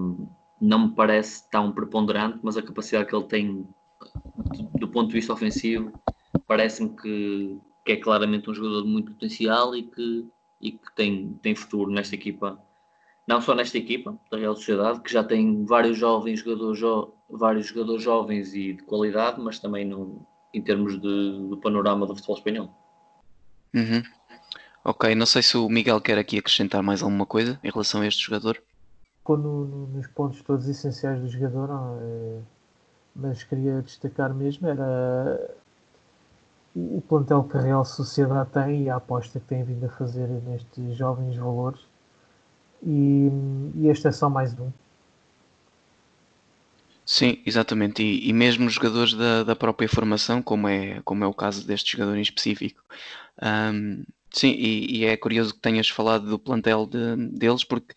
não 0.61 0.87
me 0.87 0.95
parece 0.95 1.49
tão 1.49 1.71
preponderante, 1.71 2.39
mas 2.41 2.55
a 2.55 2.61
capacidade 2.61 3.09
que 3.09 3.15
ele 3.15 3.25
tem 3.25 3.67
do, 4.79 4.87
ponto 4.87 5.07
de 5.07 5.13
vista 5.13 5.33
ofensivo 5.33 5.91
parece-me 6.47 6.89
que, 6.89 7.57
que, 7.85 7.91
é 7.93 7.97
claramente 7.97 8.49
um 8.49 8.53
jogador 8.53 8.83
de 8.83 8.87
muito 8.87 9.11
potencial 9.11 9.75
e 9.75 9.83
que, 9.83 10.25
e 10.61 10.71
que 10.71 10.95
tem, 10.95 11.37
tem 11.41 11.55
futuro 11.55 11.91
nesta 11.91 12.15
equipa 12.15 12.61
não 13.27 13.41
só 13.41 13.53
nesta 13.53 13.77
equipa 13.77 14.17
da 14.31 14.37
Real 14.37 14.55
Sociedade, 14.55 15.01
que 15.01 15.11
já 15.11 15.21
tem 15.21 15.65
vários 15.65 15.97
jovens 15.97 16.39
jogadores, 16.39 16.79
jo 16.79 17.13
vários 17.29 17.67
jogadores 17.67 18.01
jovens 18.01 18.53
e 18.53 18.73
de 18.73 18.83
qualidade, 18.83 19.41
mas 19.41 19.59
também 19.59 19.83
no, 19.83 20.25
em 20.53 20.61
termos 20.61 20.93
de, 20.93 21.49
do 21.49 21.59
panorama 21.61 22.07
do 22.07 22.15
futebol 22.15 22.37
espanhol. 22.37 22.69
Uhum. 23.75 24.01
Ok, 24.83 25.13
não 25.13 25.25
sei 25.25 25.43
se 25.43 25.57
o 25.57 25.67
Miguel 25.67 25.99
quer 25.99 26.17
aqui 26.17 26.37
acrescentar 26.37 26.81
mais 26.81 27.03
alguma 27.03 27.25
coisa 27.25 27.59
em 27.61 27.69
relação 27.69 27.99
a 27.99 28.07
este 28.07 28.23
jogador. 28.23 28.63
Quando 29.25 29.89
nos 29.93 30.07
pontos 30.07 30.41
todos 30.41 30.69
essenciais 30.69 31.19
do 31.19 31.27
jogador, 31.27 31.69
é, 32.01 32.39
mas 33.17 33.43
queria 33.43 33.81
destacar 33.81 34.33
mesmo 34.33 34.67
era 34.67 35.49
o 36.75 37.01
plantel 37.01 37.43
que 37.43 37.57
a 37.57 37.61
Real 37.61 37.83
Sociedade 37.83 38.51
tem 38.51 38.83
e 38.83 38.89
a 38.89 38.97
aposta 38.97 39.39
que 39.39 39.47
tem 39.47 39.63
vindo 39.63 39.85
a 39.85 39.89
fazer 39.89 40.27
nestes 40.27 40.95
jovens 40.95 41.35
valores 41.35 41.81
e, 42.83 43.29
e 43.75 43.87
este 43.87 44.07
é 44.07 44.11
só 44.11 44.29
mais 44.29 44.57
um. 44.59 44.71
Sim, 47.05 47.41
exatamente. 47.45 48.03
E, 48.03 48.29
e 48.29 48.33
mesmo 48.33 48.69
jogadores 48.69 49.13
da, 49.13 49.43
da 49.43 49.55
própria 49.55 49.87
formação, 49.87 50.41
como 50.41 50.67
é, 50.67 51.01
como 51.03 51.23
é 51.23 51.27
o 51.27 51.33
caso 51.33 51.65
deste 51.65 51.93
jogador 51.93 52.17
em 52.17 52.21
específico. 52.21 52.83
Um, 53.41 54.03
sim, 54.31 54.49
e, 54.49 54.99
e, 54.99 55.05
é 55.05 55.15
curioso 55.15 55.53
que 55.53 55.61
tenhas 55.61 55.89
falado 55.89 56.27
do 56.29 56.37
plantel 56.37 56.85
de, 56.85 57.15
deles, 57.31 57.63
porque 57.63 57.95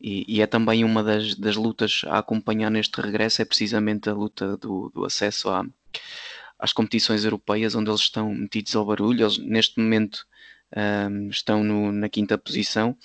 e, 0.00 0.24
e, 0.26 0.40
é 0.40 0.46
também 0.46 0.82
uma 0.82 1.02
das, 1.02 1.34
das 1.34 1.56
lutas 1.56 2.02
a 2.06 2.18
acompanhar 2.18 2.70
neste 2.70 3.00
regresso, 3.00 3.42
é 3.42 3.44
precisamente 3.44 4.08
a 4.08 4.14
luta 4.14 4.56
do, 4.56 4.90
do 4.94 5.04
acesso 5.04 5.50
à, 5.50 5.64
às 6.58 6.72
competições 6.72 7.24
europeias, 7.24 7.74
onde 7.74 7.90
eles 7.90 8.00
estão 8.00 8.34
metidos 8.34 8.74
ao 8.74 8.86
barulho. 8.86 9.24
Eles, 9.24 9.38
neste 9.38 9.78
momento, 9.78 10.26
um, 11.10 11.28
estão 11.28 11.62
no, 11.62 11.92
na 11.92 12.08
quinta 12.08 12.38
posição, 12.38 12.96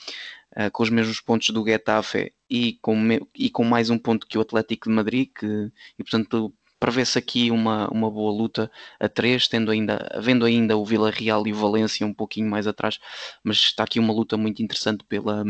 uh, 0.58 0.72
com 0.72 0.84
os 0.84 0.90
mesmos 0.90 1.20
pontos 1.20 1.50
do 1.50 1.66
Getafe 1.66 2.34
e 2.50 2.78
com, 2.82 2.98
e 3.36 3.50
com 3.50 3.64
mais 3.64 3.90
um 3.90 3.98
ponto 3.98 4.28
que 4.28 4.38
o 4.38 4.42
Atlético 4.42 4.90
de 4.90 4.96
Madrid, 4.96 5.30
que, 5.38 5.72
e 6.00 6.04
portanto 6.04 6.54
prevê-se 6.80 7.18
aqui 7.18 7.50
uma, 7.52 7.90
uma 7.90 8.12
boa 8.12 8.32
luta 8.32 8.70
a 9.00 9.10
três, 9.10 9.48
tendo 9.48 9.72
ainda, 9.72 10.08
havendo 10.12 10.46
ainda 10.46 10.78
o 10.78 10.86
Vila 10.86 11.10
Real 11.10 11.48
e 11.48 11.54
o 11.54 11.56
Valência 11.56 12.06
um 12.06 12.14
pouquinho 12.14 12.50
mais 12.50 12.68
atrás, 12.68 13.00
mas 13.44 13.58
está 13.58 13.84
aqui 13.84 14.00
uma 14.00 14.14
luta 14.14 14.38
muito 14.38 14.62
interessante 14.62 15.04
pela, 15.06 15.44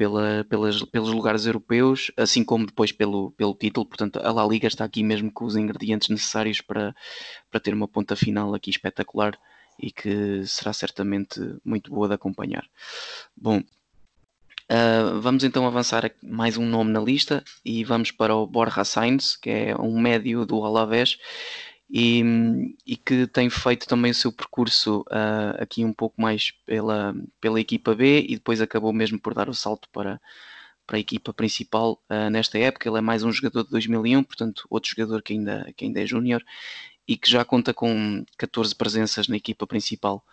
pela, 0.00 0.46
pelas, 0.48 0.82
pelos 0.84 1.10
lugares 1.10 1.44
europeus, 1.44 2.10
assim 2.16 2.42
como 2.42 2.64
depois 2.64 2.90
pelo, 2.90 3.32
pelo 3.32 3.54
título. 3.54 3.84
Portanto, 3.84 4.18
a 4.18 4.32
La 4.32 4.46
Liga 4.46 4.66
está 4.66 4.82
aqui 4.82 5.02
mesmo 5.02 5.30
com 5.30 5.44
os 5.44 5.56
ingredientes 5.56 6.08
necessários 6.08 6.62
para, 6.62 6.96
para 7.50 7.60
ter 7.60 7.74
uma 7.74 7.86
ponta 7.86 8.16
final 8.16 8.54
aqui 8.54 8.70
espetacular 8.70 9.38
e 9.78 9.92
que 9.92 10.42
será 10.46 10.72
certamente 10.72 11.38
muito 11.62 11.90
boa 11.90 12.08
de 12.08 12.14
acompanhar. 12.14 12.64
Bom, 13.36 13.62
Uh, 14.72 15.20
vamos 15.20 15.42
então 15.42 15.66
avançar 15.66 16.12
mais 16.22 16.56
um 16.56 16.64
nome 16.64 16.92
na 16.92 17.00
lista 17.00 17.42
e 17.64 17.82
vamos 17.82 18.12
para 18.12 18.36
o 18.36 18.46
Borja 18.46 18.84
Sainz, 18.84 19.34
que 19.34 19.50
é 19.50 19.76
um 19.76 20.00
médio 20.00 20.46
do 20.46 20.64
Alavés 20.64 21.18
e, 21.92 22.22
e 22.86 22.96
que 22.96 23.26
tem 23.26 23.50
feito 23.50 23.86
também 23.86 24.12
o 24.12 24.14
seu 24.14 24.30
percurso 24.30 25.00
uh, 25.08 25.60
aqui 25.60 25.84
um 25.84 25.92
pouco 25.92 26.20
mais 26.22 26.52
pela, 26.64 27.14
pela 27.40 27.60
equipa 27.60 27.94
B 27.96 28.24
e 28.28 28.36
depois 28.36 28.60
acabou 28.60 28.92
mesmo 28.92 29.18
por 29.18 29.34
dar 29.34 29.48
o 29.48 29.54
salto 29.54 29.88
para, 29.90 30.20
para 30.86 30.96
a 30.96 31.00
equipa 31.00 31.34
principal 31.34 32.00
uh, 32.08 32.30
nesta 32.30 32.58
época. 32.58 32.88
Ele 32.88 32.98
é 32.98 33.00
mais 33.00 33.24
um 33.24 33.32
jogador 33.32 33.64
de 33.64 33.70
2001, 33.70 34.22
portanto, 34.22 34.66
outro 34.70 34.90
jogador 34.90 35.20
que 35.20 35.32
ainda, 35.32 35.72
que 35.76 35.84
ainda 35.84 36.00
é 36.00 36.06
júnior 36.06 36.44
e 37.08 37.16
que 37.16 37.28
já 37.28 37.44
conta 37.44 37.74
com 37.74 38.24
14 38.38 38.72
presenças 38.76 39.26
na 39.26 39.36
equipa 39.36 39.66
principal. 39.66 40.24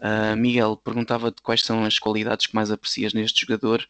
Uh, 0.00 0.36
Miguel, 0.36 0.76
perguntava-te 0.76 1.40
quais 1.40 1.62
são 1.62 1.84
as 1.84 2.00
qualidades 2.00 2.46
que 2.46 2.54
mais 2.54 2.72
aprecias 2.72 3.14
neste 3.14 3.42
jogador 3.42 3.86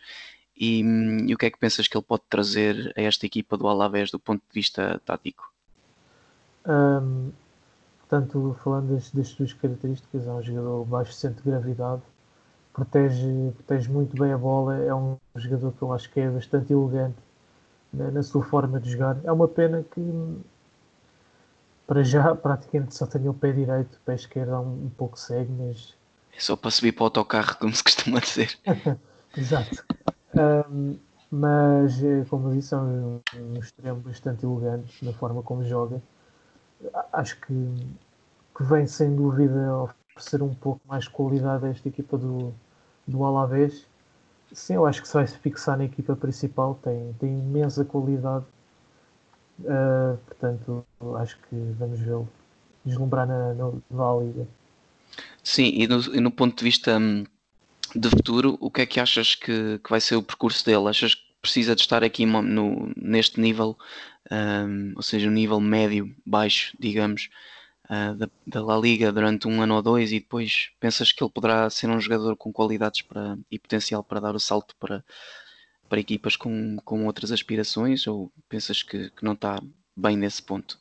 e, 0.54 0.80
e, 1.28 1.34
o 1.34 1.38
que 1.38 1.46
é 1.46 1.50
que 1.50 1.58
pensas 1.58 1.88
que 1.88 1.96
ele 1.96 2.04
pode 2.04 2.24
trazer 2.28 2.92
a 2.96 3.00
esta 3.00 3.24
equipa 3.24 3.56
do 3.56 3.66
Alavés 3.66 4.10
do 4.10 4.18
ponto 4.18 4.40
de 4.40 4.54
vista 4.54 5.00
tático? 5.04 5.55
Um, 6.66 7.30
portanto, 8.00 8.56
falando 8.62 8.94
das, 8.94 9.10
das 9.10 9.28
suas 9.28 9.52
características, 9.52 10.26
é 10.26 10.30
um 10.30 10.42
jogador 10.42 10.84
baixo 10.84 11.12
centro 11.12 11.42
de 11.42 11.50
gravidade, 11.50 12.02
protege, 12.72 13.52
protege 13.52 13.88
muito 13.90 14.20
bem 14.20 14.32
a 14.32 14.38
bola, 14.38 14.76
é 14.76 14.94
um 14.94 15.16
jogador 15.36 15.72
que 15.72 15.82
eu 15.82 15.92
acho 15.92 16.10
que 16.10 16.20
é 16.20 16.28
bastante 16.28 16.72
elegante 16.72 17.16
na, 17.92 18.10
na 18.10 18.22
sua 18.22 18.42
forma 18.44 18.80
de 18.80 18.90
jogar. 18.90 19.16
É 19.24 19.32
uma 19.32 19.48
pena 19.48 19.82
que 19.82 20.02
para 21.86 22.02
já 22.02 22.34
praticamente 22.34 22.94
só 22.94 23.06
tenho 23.06 23.30
o 23.30 23.34
pé 23.34 23.52
direito, 23.52 23.94
o 23.94 24.00
pé 24.04 24.14
esquerdo 24.14 24.52
é 24.52 24.58
um, 24.58 24.86
um 24.86 24.90
pouco 24.90 25.18
cego, 25.18 25.52
mas. 25.58 25.94
É 26.36 26.40
só 26.40 26.56
para 26.56 26.70
subir 26.70 26.92
para 26.92 27.02
o 27.02 27.06
autocarro, 27.06 27.56
como 27.58 27.74
se 27.74 27.82
costuma 27.82 28.18
dizer. 28.20 28.58
Exato. 29.36 29.84
Um, 30.34 30.98
mas, 31.30 32.02
eh, 32.02 32.24
como 32.28 32.48
eu 32.48 32.54
disse, 32.54 32.74
é 32.74 32.76
um, 32.76 33.20
um 33.34 33.58
extremo 33.58 34.00
bastante 34.00 34.44
elegante 34.44 35.04
na 35.04 35.12
forma 35.12 35.42
como 35.42 35.64
joga. 35.64 36.00
Acho 37.12 37.36
que, 37.40 37.54
que 38.56 38.62
vem 38.64 38.86
sem 38.86 39.14
dúvida 39.14 39.74
oferecer 39.74 40.42
um 40.42 40.54
pouco 40.54 40.80
mais 40.86 41.08
qualidade 41.08 41.66
a 41.66 41.68
esta 41.68 41.88
equipa 41.88 42.16
do, 42.18 42.52
do 43.06 43.24
Alavés. 43.24 43.86
Sim, 44.52 44.74
eu 44.74 44.86
acho 44.86 45.02
que 45.02 45.08
se 45.08 45.14
vai 45.14 45.26
se 45.26 45.38
fixar 45.38 45.76
na 45.76 45.84
equipa 45.84 46.14
principal, 46.14 46.78
tem, 46.82 47.14
tem 47.18 47.38
imensa 47.38 47.84
qualidade 47.84 48.44
Uh, 49.60 50.18
portanto, 50.26 50.86
acho 51.18 51.38
que 51.48 51.56
vamos 51.78 51.98
vê-lo 52.00 52.28
deslumbrar 52.84 53.26
na, 53.26 53.54
na, 53.54 53.72
na 53.90 54.16
Liga. 54.16 54.46
Sim, 55.42 55.70
e 55.74 55.86
no, 55.86 56.00
e 56.14 56.20
no, 56.20 56.30
ponto 56.30 56.58
de 56.58 56.64
vista 56.64 56.98
hum, 56.98 57.24
de 57.94 58.10
futuro, 58.10 58.58
o 58.60 58.70
que 58.70 58.82
é 58.82 58.86
que 58.86 59.00
achas 59.00 59.34
que, 59.34 59.78
que 59.82 59.90
vai 59.90 60.00
ser 60.00 60.16
o 60.16 60.22
percurso 60.22 60.64
dele? 60.64 60.88
Achas 60.88 61.14
que 61.14 61.25
precisa 61.46 61.76
de 61.76 61.80
estar 61.80 62.02
aqui 62.02 62.26
no, 62.26 62.92
neste 62.96 63.40
nível, 63.40 63.78
um, 64.30 64.92
ou 64.96 65.02
seja, 65.02 65.28
um 65.28 65.32
nível 65.32 65.60
médio, 65.60 66.12
baixo, 66.26 66.76
digamos, 66.78 67.30
uh, 67.84 68.16
da, 68.16 68.28
da, 68.44 68.64
La 68.64 68.76
Liga 68.76 69.12
durante 69.12 69.46
um 69.46 69.62
ano 69.62 69.76
ou 69.76 69.82
dois 69.82 70.10
e 70.10 70.18
depois 70.18 70.70
pensas 70.80 71.12
que 71.12 71.22
ele 71.22 71.30
poderá 71.30 71.70
ser 71.70 71.88
um 71.88 72.00
jogador 72.00 72.36
com 72.36 72.52
qualidades 72.52 73.02
para, 73.02 73.38
e 73.48 73.60
potencial 73.60 74.02
para 74.02 74.18
dar 74.18 74.34
o 74.34 74.40
salto 74.40 74.74
para, 74.80 75.04
para 75.88 76.00
equipas 76.00 76.34
com, 76.34 76.78
com 76.84 77.06
outras 77.06 77.30
aspirações 77.30 78.08
ou 78.08 78.32
pensas 78.48 78.82
que, 78.82 79.10
que 79.10 79.24
não 79.24 79.34
está 79.34 79.62
bem 79.96 80.16
nesse 80.16 80.42
ponto? 80.42 80.80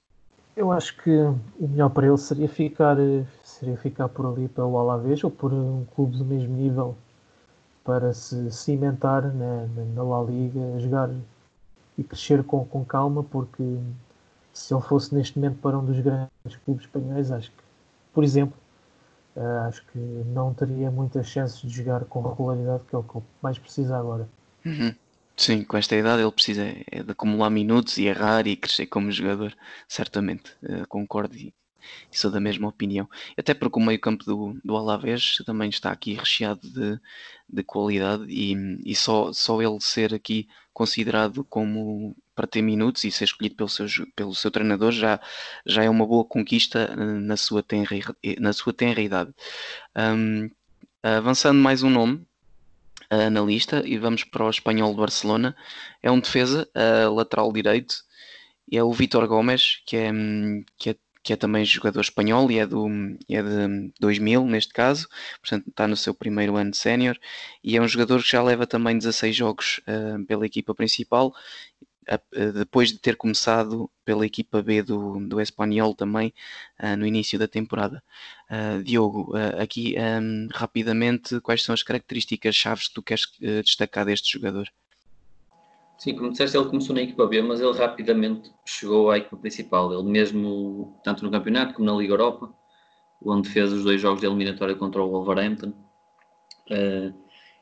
Eu 0.57 0.71
acho 0.71 0.97
que 1.03 1.11
o 1.11 1.67
melhor 1.67 1.89
para 1.89 2.07
ele 2.07 2.17
seria 2.17 2.49
ficar, 2.49 2.97
seria 3.43 3.77
ficar 3.77 4.09
por 4.09 4.25
ali 4.25 4.47
pelo 4.47 4.79
Alavés 4.79 5.23
ou 5.23 5.29
por 5.29 5.53
um 5.53 5.85
clube 5.93 6.17
do 6.17 6.25
mesmo 6.25 6.55
nível 6.55 6.97
para 7.85 8.13
se 8.13 8.51
cimentar 8.51 9.31
na, 9.33 9.67
na 9.93 10.03
La 10.03 10.23
Liga, 10.23 10.79
jogar 10.79 11.09
e 11.97 12.03
crescer 12.03 12.43
com, 12.43 12.65
com 12.65 12.83
calma, 12.83 13.23
porque 13.23 13.63
se 14.51 14.73
ele 14.73 14.81
fosse 14.81 15.13
neste 15.13 15.37
momento 15.37 15.59
para 15.61 15.77
um 15.77 15.85
dos 15.85 15.99
grandes 15.99 16.57
clubes 16.65 16.85
espanhóis, 16.85 17.31
acho 17.31 17.51
que, 17.51 17.63
por 18.11 18.23
exemplo, 18.23 18.57
uh, 19.35 19.67
acho 19.67 19.85
que 19.85 19.99
não 19.99 20.53
teria 20.53 20.89
muitas 20.89 21.27
chances 21.27 21.61
de 21.61 21.69
jogar 21.69 22.03
com 22.05 22.21
regularidade, 22.21 22.83
que 22.89 22.95
é 22.95 22.97
o 22.97 23.03
que 23.03 23.17
ele 23.17 23.25
mais 23.41 23.59
precisa 23.59 23.97
agora. 23.97 24.27
Uhum. 24.65 24.93
Sim, 25.37 25.63
com 25.63 25.77
esta 25.77 25.95
idade 25.95 26.23
ele 26.23 26.31
precisa 26.31 26.63
é 26.63 27.03
de 27.03 27.11
acumular 27.11 27.49
minutos 27.49 27.97
e 27.97 28.05
errar 28.05 28.47
e 28.47 28.55
crescer 28.55 28.87
como 28.87 29.11
jogador, 29.11 29.55
certamente. 29.87 30.51
Uh, 30.63 30.87
concordo 30.87 31.35
e, 31.35 31.53
e 32.11 32.17
sou 32.17 32.31
da 32.31 32.39
mesma 32.39 32.67
opinião. 32.67 33.09
Até 33.37 33.53
porque 33.53 33.79
o 33.79 33.83
meio-campo 33.83 34.23
do, 34.25 34.59
do 34.63 34.75
Alavés 34.75 35.37
também 35.45 35.69
está 35.69 35.91
aqui 35.91 36.13
recheado 36.13 36.67
de, 36.69 36.99
de 37.49 37.63
qualidade 37.63 38.25
e, 38.27 38.55
e 38.85 38.95
só, 38.95 39.31
só 39.33 39.61
ele 39.61 39.79
ser 39.79 40.13
aqui 40.13 40.47
considerado 40.73 41.43
como 41.45 42.15
para 42.35 42.45
ter 42.45 42.61
minutos 42.61 43.05
e 43.05 43.11
ser 43.11 43.23
escolhido 43.23 43.55
pelo 43.55 43.69
seu, 43.69 43.87
pelo 44.15 44.35
seu 44.35 44.51
treinador 44.51 44.91
já, 44.91 45.21
já 45.65 45.83
é 45.83 45.89
uma 45.89 46.05
boa 46.05 46.25
conquista 46.25 46.89
eh, 46.91 46.95
na 46.95 47.37
sua 47.37 47.63
tenra, 47.63 47.95
na 48.39 48.51
sua 48.51 48.73
tenra 48.73 49.01
idade. 49.01 49.33
Um, 49.95 50.49
avançando 51.01 51.59
mais 51.59 51.81
um 51.81 51.89
nome 51.89 52.27
uh, 53.11 53.29
na 53.29 53.41
lista 53.41 53.83
e 53.85 53.97
vamos 53.97 54.23
para 54.25 54.43
o 54.43 54.49
espanhol 54.49 54.91
de 54.91 54.97
Barcelona. 54.97 55.55
É 56.03 56.11
um 56.11 56.19
defesa, 56.19 56.67
uh, 56.75 57.13
lateral 57.13 57.53
direito, 57.53 57.95
é 58.71 58.83
o 58.83 58.91
Vitor 58.91 59.27
Gomes, 59.27 59.81
que 59.85 59.95
é, 59.95 60.11
que 60.77 60.89
é 60.89 60.95
que 61.25 61.33
é 61.33 61.35
também 61.35 61.65
jogador 61.65 62.01
espanhol 62.01 62.51
e 62.51 62.59
é, 62.59 62.67
do, 62.67 62.87
é 63.27 63.41
de 63.41 63.91
2000 63.99 64.45
neste 64.45 64.71
caso, 64.71 65.07
portanto 65.41 65.67
está 65.67 65.87
no 65.87 65.97
seu 65.97 66.13
primeiro 66.13 66.55
ano 66.55 66.69
de 66.69 66.77
sénior 66.77 67.17
e 67.63 67.75
é 67.75 67.81
um 67.81 67.87
jogador 67.87 68.21
que 68.21 68.29
já 68.29 68.43
leva 68.43 68.67
também 68.67 68.95
16 68.95 69.35
jogos 69.35 69.81
uh, 69.87 70.23
pela 70.25 70.45
equipa 70.45 70.75
principal, 70.75 71.33
uh, 72.11 72.53
depois 72.53 72.89
de 72.89 72.99
ter 72.99 73.15
começado 73.17 73.89
pela 74.05 74.23
equipa 74.23 74.61
B 74.61 74.83
do, 74.83 75.19
do 75.27 75.41
Espanhol 75.41 75.95
também 75.95 76.31
uh, 76.79 76.95
no 76.95 77.07
início 77.07 77.39
da 77.39 77.47
temporada. 77.47 78.03
Diogo, 78.83 79.33
aqui 79.59 79.95
um, 79.97 80.47
rapidamente, 80.53 81.41
quais 81.41 81.63
são 81.63 81.73
as 81.73 81.81
características 81.81 82.53
chaves 82.55 82.87
que 82.87 82.93
tu 82.93 83.01
queres 83.01 83.25
destacar 83.63 84.05
deste 84.05 84.31
jogador? 84.31 84.69
Sim, 85.97 86.15
como 86.15 86.31
disseste, 86.31 86.57
ele 86.57 86.67
começou 86.67 86.95
na 86.95 87.01
equipa 87.01 87.25
B, 87.25 87.41
mas 87.41 87.61
ele 87.61 87.71
rapidamente 87.71 88.51
chegou 88.65 89.09
à 89.11 89.17
equipa 89.17 89.37
principal. 89.37 89.93
Ele 89.93 90.03
mesmo, 90.03 90.99
tanto 91.03 91.23
no 91.23 91.31
campeonato 91.31 91.73
como 91.73 91.85
na 91.85 91.95
Liga 91.97 92.13
Europa, 92.13 92.53
onde 93.23 93.49
fez 93.49 93.71
os 93.71 93.83
dois 93.83 94.01
jogos 94.01 94.19
de 94.19 94.27
eliminatória 94.27 94.75
contra 94.75 95.01
o 95.01 95.09
Wolverhampton. 95.09 95.73
Eh, 96.69 97.13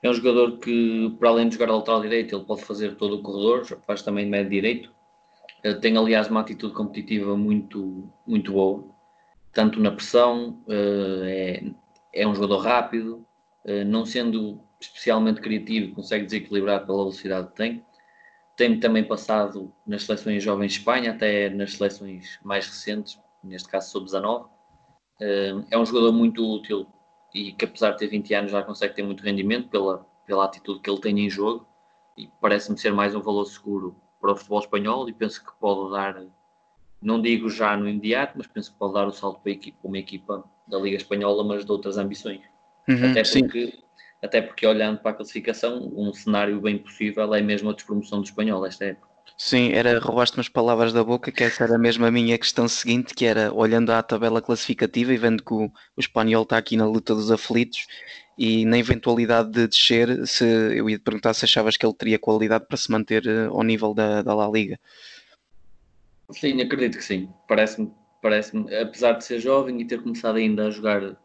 é 0.02 0.10
um 0.10 0.14
jogador 0.14 0.58
que, 0.58 1.16
para 1.20 1.30
além 1.30 1.48
de 1.48 1.56
jogar 1.56 1.72
lateral 1.72 2.02
direito, 2.02 2.36
ele 2.36 2.44
pode 2.46 2.64
fazer 2.64 2.96
todo 2.96 3.18
o 3.18 3.22
corredor, 3.22 3.66
faz 3.86 4.02
também 4.02 4.26
médio 4.26 4.50
direito. 4.50 4.92
Eh, 5.64 5.76
tem, 5.76 5.96
aliás, 5.96 6.28
uma 6.28 6.42
atitude 6.42 6.74
competitiva 6.74 7.38
muito, 7.38 8.10
muito 8.26 8.52
boa, 8.52 8.84
tanto 9.54 9.80
na 9.80 9.92
pressão, 9.92 10.60
eh, 10.68 11.74
é, 12.14 12.22
é 12.24 12.28
um 12.28 12.36
jogador 12.36 12.58
rápido, 12.60 13.26
não 13.88 14.06
sendo 14.06 14.60
especialmente 14.80 15.40
criativo, 15.40 15.96
consegue 15.96 16.26
desequilibrar 16.26 16.86
pela 16.86 16.98
velocidade 16.98 17.48
que 17.48 17.56
tem 17.56 17.86
tem 18.56 18.80
também 18.80 19.04
passado 19.04 19.74
nas 19.86 20.04
seleções 20.04 20.44
jovens 20.44 20.74
de 20.74 20.80
Espanha, 20.80 21.12
até 21.12 21.50
nas 21.50 21.74
seleções 21.74 22.40
mais 22.44 22.68
recentes, 22.68 23.20
neste 23.44 23.68
caso 23.68 23.92
sub-19. 23.92 24.48
Eh, 25.22 25.56
é 25.72 25.78
um 25.78 25.86
jogador 25.86 26.12
muito 26.12 26.46
útil 26.46 26.88
e 27.34 27.52
que 27.52 27.66
apesar 27.66 27.92
de 27.92 28.00
ter 28.00 28.08
20 28.08 28.34
anos 28.34 28.52
já 28.52 28.62
consegue 28.62 28.94
ter 28.94 29.04
muito 29.04 29.24
rendimento 29.24 29.70
pela, 29.70 30.06
pela 30.26 30.46
atitude 30.46 30.80
que 30.82 30.90
ele 30.90 31.02
tem 31.02 31.20
em 31.20 31.30
jogo 31.30 31.68
e 32.18 32.30
parece-me 32.40 32.78
ser 32.78 32.94
mais 32.94 33.16
um 33.16 33.22
valor 33.22 33.46
seguro 33.46 33.96
para 34.22 34.32
o 34.32 34.36
futebol 34.36 34.60
espanhol 34.60 35.10
e 35.10 35.14
penso 35.14 35.44
que 35.44 35.52
pode 35.60 35.92
dar, 35.92 36.24
não 37.02 37.22
digo 37.22 37.50
já 37.50 37.76
no 37.76 37.90
imediato, 37.90 38.34
mas 38.38 38.48
penso 38.48 38.72
que 38.72 38.78
pode 38.78 38.94
dar 38.94 39.08
o 39.08 39.12
salto 39.12 39.42
para, 39.42 39.52
equipa, 39.52 39.78
para 39.82 39.88
uma 39.88 39.98
equipa 39.98 40.44
da 40.68 40.78
Liga 40.78 40.98
Espanhola, 40.98 41.44
mas 41.44 41.66
de 41.66 41.72
outras 41.72 41.98
ambições. 41.98 42.42
Uhum, 42.88 43.12
até 43.12 43.24
porque 43.24 43.66
sim 43.68 43.84
até 44.24 44.42
porque 44.42 44.66
olhando 44.66 45.00
para 45.00 45.12
a 45.12 45.14
classificação, 45.16 45.92
um 45.96 46.14
cenário 46.14 46.62
bem 46.62 46.78
possível 46.78 47.36
é 47.36 47.42
mesmo 47.42 47.70
a 47.70 47.74
despromoção 47.74 48.22
do 48.22 48.26
espanhol 48.26 48.66
esta 48.66 48.86
época. 48.86 49.12
Sim, 49.38 49.72
era 49.74 50.00
roubaste-me 50.00 50.42
as 50.42 50.48
palavras 50.48 50.94
da 50.94 51.04
boca, 51.04 51.32
que 51.32 51.44
essa 51.44 51.64
era 51.66 51.78
mesmo 51.78 52.06
a 52.06 52.12
minha 52.12 52.38
questão 52.38 52.68
seguinte, 52.68 53.14
que 53.14 53.26
era 53.26 53.54
olhando 53.54 53.92
à 53.92 54.02
tabela 54.02 54.42
classificativa 54.42 55.12
e 55.14 55.18
vendo 55.18 55.44
que 55.44 55.54
o, 55.54 55.66
o 55.66 56.00
espanhol 56.00 56.44
está 56.44 56.58
aqui 56.58 56.78
na 56.78 56.86
luta 56.86 57.14
dos 57.14 57.32
aflitos 57.32 57.88
e 58.38 58.64
na 58.66 58.78
eventualidade 58.78 59.52
de 59.52 59.68
descer, 59.68 60.26
se 60.26 60.46
eu 60.46 60.90
ia 60.90 60.98
te 60.98 61.04
perguntar 61.04 61.34
se 61.34 61.44
achavas 61.44 61.76
que 61.76 61.86
ele 61.86 61.94
teria 61.94 62.18
qualidade 62.18 62.66
para 62.68 62.78
se 62.78 62.90
manter 62.90 63.26
uh, 63.28 63.54
ao 63.54 63.64
nível 63.64 63.94
da, 63.94 64.22
da 64.22 64.34
La 64.34 64.48
Liga. 64.48 64.80
Sim, 66.32 66.62
acredito 66.62 66.98
que 66.98 67.04
sim. 67.04 67.30
Parece-me, 67.48 67.92
parece-me, 68.22 68.74
apesar 68.76 69.14
de 69.14 69.26
ser 69.26 69.40
jovem 69.40 69.82
e 69.82 69.86
ter 69.86 70.02
começado 70.02 70.38
ainda 70.38 70.68
a 70.68 70.72
jogar 70.72 71.18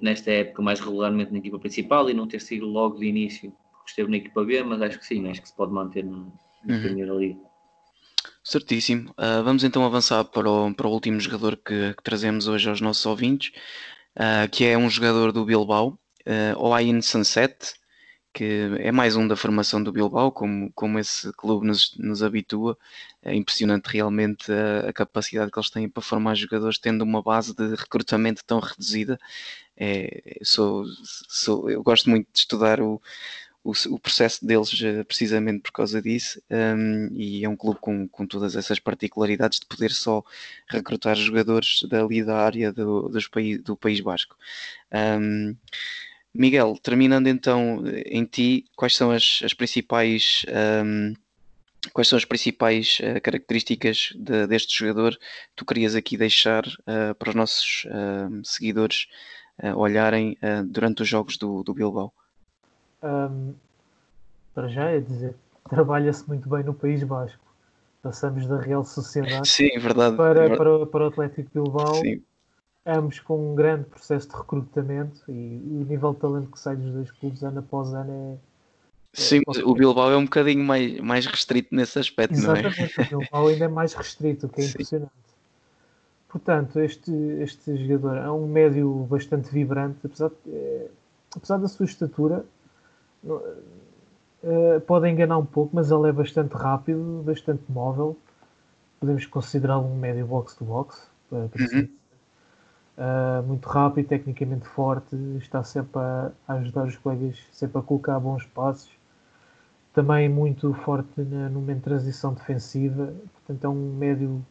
nesta 0.00 0.30
época 0.30 0.62
mais 0.62 0.80
regularmente 0.80 1.32
na 1.32 1.38
equipa 1.38 1.58
principal 1.58 2.08
e 2.10 2.14
não 2.14 2.26
ter 2.26 2.40
sido 2.40 2.66
logo 2.66 2.98
de 2.98 3.06
início 3.06 3.52
porque 3.72 3.90
esteve 3.90 4.10
na 4.10 4.16
equipa 4.16 4.44
B, 4.44 4.62
mas 4.62 4.82
acho 4.82 4.98
que 4.98 5.06
sim, 5.06 5.28
acho 5.28 5.40
que 5.40 5.48
se 5.48 5.56
pode 5.56 5.72
manter 5.72 6.04
na, 6.04 6.18
na 6.64 6.74
uhum. 6.74 6.82
Primeira 6.82 7.14
Liga. 7.14 7.40
Certíssimo. 8.42 9.10
Uh, 9.10 9.42
vamos 9.42 9.64
então 9.64 9.84
avançar 9.84 10.24
para 10.24 10.48
o, 10.48 10.74
para 10.74 10.86
o 10.86 10.90
último 10.90 11.18
jogador 11.18 11.56
que, 11.56 11.94
que 11.94 12.02
trazemos 12.02 12.46
hoje 12.46 12.68
aos 12.68 12.80
nossos 12.80 13.04
ouvintes, 13.06 13.52
uh, 14.16 14.48
que 14.50 14.64
é 14.64 14.76
um 14.76 14.88
jogador 14.88 15.32
do 15.32 15.44
Bilbao, 15.44 15.98
uh, 16.26 16.58
Oain 16.58 17.00
Sunset, 17.00 17.74
que 18.36 18.68
é 18.80 18.92
mais 18.92 19.16
um 19.16 19.26
da 19.26 19.34
formação 19.34 19.82
do 19.82 19.90
Bilbao, 19.90 20.30
como, 20.30 20.70
como 20.74 20.98
esse 20.98 21.32
clube 21.32 21.66
nos, 21.66 21.96
nos 21.96 22.22
habitua. 22.22 22.76
É 23.22 23.34
impressionante 23.34 23.86
realmente 23.86 24.52
a, 24.52 24.90
a, 24.90 24.92
capacidade 24.92 25.50
que 25.50 25.58
eles 25.58 25.70
têm 25.70 25.88
para 25.88 26.02
formar 26.02 26.34
jogadores, 26.34 26.78
tendo 26.78 27.02
uma 27.02 27.22
base 27.22 27.54
de 27.54 27.74
recrutamento 27.74 28.44
tão 28.44 28.60
reduzida. 28.60 29.18
É, 29.74 30.38
sou, 30.42 30.84
sou, 31.26 31.70
eu 31.70 31.82
gosto 31.82 32.10
muito 32.10 32.28
de 32.30 32.40
estudar 32.40 32.78
o, 32.78 33.00
o, 33.64 33.72
o 33.94 33.98
processo 33.98 34.44
deles 34.46 34.70
eh, 34.82 35.02
precisamente 35.04 35.62
por 35.62 35.72
causa 35.72 36.02
disso, 36.02 36.40
um, 36.50 37.08
e 37.14 37.42
é 37.42 37.48
um 37.48 37.56
clube 37.56 37.80
com, 37.80 38.06
com 38.06 38.26
todas 38.26 38.54
essas 38.54 38.78
particularidades 38.78 39.60
de 39.60 39.66
poder 39.66 39.92
só 39.92 40.22
recrutar 40.68 41.16
jogadores 41.16 41.82
dali 41.88 42.22
da 42.22 42.36
área 42.36 42.70
do, 42.70 43.08
dos 43.08 43.28
país, 43.28 43.62
do 43.62 43.76
País 43.76 44.00
Basco. 44.00 44.36
Um, 44.92 45.56
Miguel, 46.36 46.76
terminando 46.82 47.26
então 47.26 47.82
em 48.04 48.24
ti, 48.24 48.64
quais 48.76 48.94
são 48.94 49.10
as, 49.10 49.40
as 49.44 49.54
principais 49.54 50.44
um, 50.84 51.14
quais 51.92 52.08
são 52.08 52.16
as 52.16 52.24
principais 52.24 52.98
uh, 53.00 53.20
características 53.20 54.12
de, 54.16 54.46
deste 54.46 54.78
jogador 54.78 55.16
tu 55.54 55.64
querias 55.64 55.94
aqui 55.94 56.16
deixar 56.16 56.64
uh, 56.66 57.14
para 57.18 57.30
os 57.30 57.34
nossos 57.34 57.86
uh, 57.86 58.44
seguidores 58.44 59.06
olharem 59.74 60.36
durante 60.66 61.00
os 61.00 61.08
jogos 61.08 61.38
do, 61.38 61.62
do 61.62 61.72
Bilbao? 61.72 62.12
Um, 63.02 63.54
para 64.54 64.68
já 64.68 64.90
é 64.90 65.00
dizer, 65.00 65.34
trabalha-se 65.70 66.28
muito 66.28 66.46
bem 66.46 66.62
no 66.62 66.74
País 66.74 67.02
Basco. 67.02 67.40
Passamos 68.02 68.46
da 68.46 68.60
Real 68.60 68.84
Sociedade 68.84 69.48
Sim, 69.48 69.70
verdade, 69.78 70.14
para, 70.14 70.40
verdade. 70.40 70.58
Para, 70.58 70.86
para 70.86 71.04
o 71.04 71.06
Atlético 71.08 71.48
Bilbao. 71.54 71.94
Sim 71.94 72.22
ambos 72.86 73.18
com 73.18 73.52
um 73.52 73.54
grande 73.54 73.84
processo 73.84 74.28
de 74.28 74.36
recrutamento 74.36 75.20
e 75.28 75.32
o 75.32 75.84
nível 75.88 76.14
de 76.14 76.20
talento 76.20 76.50
que 76.52 76.58
sai 76.58 76.76
dos 76.76 76.92
dois 76.92 77.10
clubes 77.10 77.42
ano 77.42 77.58
após 77.58 77.92
ano 77.92 78.12
é. 78.12 78.34
é 78.34 78.38
Sim, 79.12 79.40
é 79.46 79.64
o 79.64 79.74
Bilbao 79.74 80.10
é 80.12 80.16
um 80.16 80.24
bocadinho 80.24 80.64
mais, 80.64 81.00
mais 81.00 81.26
restrito 81.26 81.74
nesse 81.74 81.98
aspecto, 81.98 82.34
Exatamente, 82.34 82.94
não 82.96 83.04
é? 83.04 83.16
o 83.16 83.18
Bilbao 83.18 83.48
ainda 83.48 83.64
é 83.64 83.68
mais 83.68 83.92
restrito, 83.92 84.46
o 84.46 84.48
que 84.48 84.60
é 84.60 84.64
Sim. 84.64 84.70
impressionante. 84.70 85.12
Portanto, 86.28 86.80
este, 86.80 87.10
este 87.40 87.76
jogador 87.76 88.18
é 88.18 88.30
um 88.30 88.46
médio 88.46 88.92
bastante 89.10 89.50
vibrante, 89.50 89.98
apesar, 90.04 90.28
de, 90.28 90.54
é, 90.54 90.88
apesar 91.34 91.56
da 91.56 91.66
sua 91.66 91.86
estatura, 91.86 92.44
é, 94.44 94.78
pode 94.80 95.08
enganar 95.08 95.38
um 95.38 95.46
pouco, 95.46 95.74
mas 95.74 95.90
ele 95.90 96.08
é 96.08 96.12
bastante 96.12 96.52
rápido, 96.52 97.22
bastante 97.24 97.62
móvel. 97.68 98.16
Podemos 99.00 99.24
considerá-lo 99.26 99.86
um 99.86 99.96
médio 99.96 100.26
box-to-box, 100.26 101.08
para, 101.30 101.48
para 101.48 101.62
uhum 101.62 101.88
uh, 102.96 103.42
muito 103.42 103.68
rápido, 103.68 104.08
tecnicamente 104.08 104.66
forte, 104.66 105.16
está 105.38 105.62
sempre 105.62 106.00
a, 106.00 106.32
ajudar 106.48 106.86
os 106.86 106.96
colegas, 106.96 107.38
sempre 107.52 107.78
a 107.78 107.82
colocar 107.82 108.18
bons 108.18 108.44
passos. 108.46 108.90
também 109.92 110.28
muito 110.28 110.74
forte 110.74 111.20
na, 111.20 111.48
numa 111.48 111.74
transição 111.76 112.34
defensiva, 112.34 113.14
portanto 113.32 113.64
é 113.64 113.68
um 113.68 113.96
médio 113.96 114.44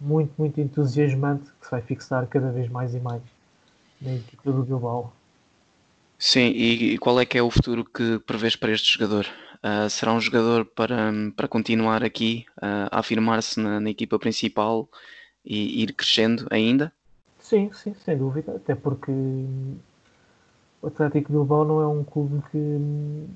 muito, 0.00 0.32
muito 0.38 0.60
entusiasmante 0.60 1.50
que 1.60 1.66
se 1.66 1.70
vai 1.70 1.82
fixar 1.82 2.26
cada 2.26 2.50
vez 2.50 2.68
mais 2.68 2.94
e 2.94 3.00
mais 3.00 3.22
na 4.00 4.14
equipa 4.14 4.50
do 4.50 4.62
Bilbao. 4.62 5.12
Sim, 6.18 6.48
e 6.48 6.98
qual 6.98 7.18
é 7.18 7.24
que 7.24 7.38
é 7.38 7.42
o 7.42 7.50
futuro 7.50 7.82
que 7.84 8.18
prevês 8.20 8.54
para 8.54 8.72
este 8.72 8.92
jogador? 8.92 9.26
Uh, 9.64 9.88
será 9.88 10.12
um 10.12 10.20
jogador 10.20 10.64
para, 10.64 11.12
para 11.36 11.48
continuar 11.48 12.02
aqui 12.02 12.44
uh, 12.58 12.88
a 12.90 12.98
afirmar-se 13.00 13.60
na, 13.60 13.80
na, 13.80 13.90
equipa 13.90 14.18
principal 14.18 14.88
e 15.44 15.82
ir 15.82 15.94
crescendo 15.94 16.46
ainda? 16.50 16.92
Sim, 17.50 17.72
sim, 17.72 17.94
sem 17.94 18.16
dúvida, 18.16 18.56
até 18.56 18.74
porque 18.74 19.10
o 19.10 20.86
Atlético 20.86 21.32
Bilbao 21.32 21.64
não 21.64 21.80
é 21.80 21.86
um 21.86 22.04
clube 22.04 22.40
que 22.50 23.26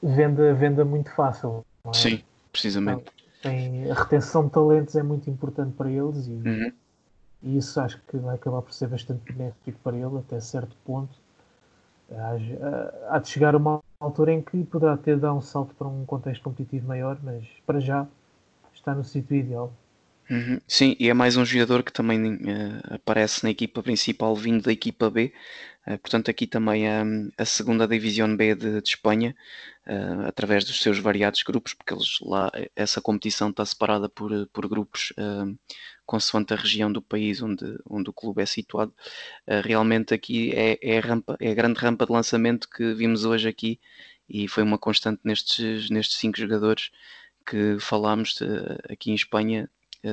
venda, 0.00 0.54
venda 0.54 0.84
muito 0.84 1.10
fácil. 1.14 1.64
É? 1.86 1.92
Sim, 1.92 2.22
precisamente. 2.52 3.04
tem, 3.42 3.90
a 3.90 3.94
retenção 3.94 4.46
de 4.46 4.52
talentos 4.52 4.94
é 4.94 5.02
muito 5.02 5.28
importante 5.28 5.74
para 5.74 5.90
eles 5.90 6.28
e, 6.28 6.30
uhum. 6.30 6.72
e 7.42 7.58
isso 7.58 7.80
acho 7.80 8.00
que 8.06 8.16
vai 8.18 8.36
acabar 8.36 8.62
por 8.62 8.72
ser 8.72 8.86
bastante 8.86 9.32
benéfico 9.32 9.78
para 9.82 9.96
ele 9.96 10.18
até 10.18 10.38
certo 10.40 10.76
ponto 10.84 11.24
há 13.08 13.18
de 13.18 13.28
chegar 13.28 13.56
uma 13.56 13.82
altura 13.98 14.32
em 14.32 14.42
que 14.42 14.62
poderá 14.64 14.96
ter 14.96 15.16
de 15.16 15.22
dar 15.22 15.34
um 15.34 15.40
salto 15.40 15.74
para 15.74 15.88
um 15.88 16.04
contexto 16.04 16.42
competitivo 16.42 16.86
maior, 16.86 17.18
mas 17.22 17.46
para 17.66 17.80
já 17.80 18.06
está 18.74 18.94
no 18.94 19.04
sítio 19.04 19.36
ideal. 19.36 19.72
Uhum. 20.30 20.58
Sim, 20.66 20.96
e 20.98 21.10
é 21.10 21.14
mais 21.14 21.36
um 21.36 21.44
jogador 21.44 21.82
que 21.82 21.92
também 21.92 22.34
uh, 22.36 22.94
aparece 22.94 23.44
na 23.44 23.50
equipa 23.50 23.82
principal 23.82 24.34
vindo 24.34 24.62
da 24.62 24.72
equipa 24.72 25.10
B. 25.10 25.34
Uh, 25.86 25.98
portanto, 25.98 26.30
aqui 26.30 26.46
também 26.46 26.88
um, 26.88 27.30
a 27.36 27.44
segunda 27.44 27.86
divisão 27.86 28.34
B 28.34 28.54
de, 28.54 28.80
de 28.80 28.88
Espanha, 28.88 29.36
uh, 29.86 30.26
através 30.26 30.64
dos 30.64 30.80
seus 30.80 30.98
variados 30.98 31.42
grupos, 31.42 31.74
porque 31.74 31.92
eles 31.92 32.18
lá 32.22 32.50
essa 32.74 33.02
competição 33.02 33.50
está 33.50 33.66
separada 33.66 34.08
por, 34.08 34.30
por 34.48 34.66
grupos 34.66 35.12
consoante 36.06 36.54
a 36.54 36.56
região 36.56 36.90
do 36.92 37.02
país 37.02 37.42
onde, 37.42 37.64
onde 37.88 38.10
o 38.10 38.12
clube 38.12 38.42
é 38.42 38.46
situado. 38.46 38.94
realmente 39.64 40.14
aqui 40.14 40.52
é, 40.52 40.78
é, 40.82 40.98
a 40.98 41.00
rampa, 41.00 41.36
é 41.40 41.50
a 41.50 41.54
grande 41.54 41.78
rampa 41.80 42.06
de 42.06 42.12
lançamento 42.12 42.68
que 42.68 42.94
vimos 42.94 43.24
hoje 43.24 43.48
aqui 43.48 43.80
e 44.28 44.48
foi 44.48 44.62
uma 44.62 44.78
constante 44.78 45.20
nestes, 45.24 45.90
nestes 45.90 46.18
cinco 46.18 46.38
jogadores 46.38 46.90
que 47.46 47.78
falámos 47.80 48.38
aqui 48.90 49.10
em 49.10 49.14
Espanha 49.14 49.68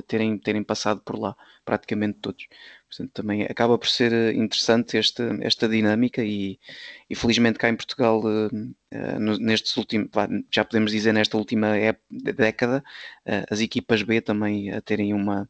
terem, 0.08 0.38
terem 0.38 0.64
passado 0.64 1.02
por 1.02 1.18
lá, 1.18 1.36
praticamente 1.66 2.20
todos. 2.20 2.48
Portanto, 2.88 3.12
também 3.14 3.44
acaba 3.44 3.78
por 3.78 3.88
ser 3.88 4.14
eh, 4.14 4.34
interessante 4.34 4.98
esta, 4.98 5.38
esta 5.42 5.68
dinâmica 5.68 6.24
e, 6.24 6.60
e 7.10 7.16
felizmente 7.16 7.58
cá 7.58 7.70
em 7.70 7.76
Portugal, 7.76 8.22
uh, 8.22 9.38
nestes 9.40 9.76
últimos, 9.78 10.10
já 10.52 10.64
podemos 10.66 10.92
dizer 10.92 11.14
nesta 11.14 11.38
última 11.38 11.70
década, 12.10 12.84
as 13.50 13.62
equipas 13.62 14.04
B 14.04 14.20
também 14.20 14.72
a 14.72 14.82
terem 14.82 15.14
uma, 15.14 15.50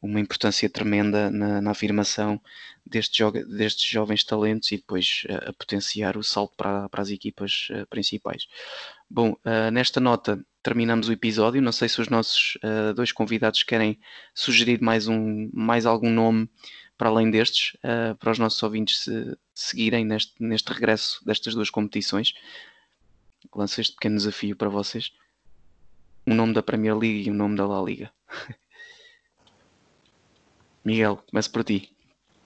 uma 0.00 0.20
importância 0.20 0.68
tremenda 0.70 1.30
na, 1.30 1.60
na 1.60 1.70
afirmação 1.70 2.40
destes, 2.86 3.18
destes 3.48 3.90
jovens 3.90 4.24
talentos 4.24 4.70
e 4.72 4.76
depois 4.76 5.24
a, 5.28 5.50
a 5.50 5.52
potenciar 5.52 6.16
o 6.16 6.22
salto 6.22 6.54
para, 6.56 6.88
para 6.88 7.02
as 7.02 7.10
equipas 7.10 7.68
uh, 7.70 7.86
principais. 7.86 8.46
Bom, 9.10 9.32
uh, 9.32 9.70
nesta 9.72 10.00
nota 10.00 10.44
terminamos 10.62 11.08
o 11.08 11.12
episódio. 11.12 11.60
Não 11.60 11.72
sei 11.72 11.88
se 11.88 12.00
os 12.00 12.08
nossos 12.08 12.56
uh, 12.56 12.94
dois 12.94 13.12
convidados 13.12 13.62
querem 13.62 13.98
sugerir 14.34 14.80
mais, 14.80 15.08
um, 15.08 15.50
mais 15.52 15.84
algum 15.84 16.10
nome 16.10 16.48
para 16.96 17.10
além 17.10 17.30
destes, 17.30 17.76
para 18.18 18.32
os 18.32 18.40
nossos 18.40 18.60
ouvintes 18.60 19.04
se, 19.04 19.38
seguirem 19.54 20.04
neste, 20.04 20.34
neste 20.40 20.72
regresso 20.72 21.24
destas 21.24 21.54
duas 21.54 21.70
competições. 21.70 22.34
Lanço 23.54 23.80
este 23.80 23.94
pequeno 23.94 24.16
desafio 24.16 24.56
para 24.56 24.68
vocês. 24.68 25.12
O 26.26 26.34
nome 26.34 26.54
da 26.54 26.60
Premier 26.60 26.98
League 26.98 27.28
e 27.28 27.30
o 27.30 27.34
nome 27.34 27.56
da 27.56 27.68
La 27.68 27.80
Liga. 27.80 28.10
Miguel, 30.88 31.18
começo 31.30 31.52
por 31.52 31.62
ti. 31.64 31.94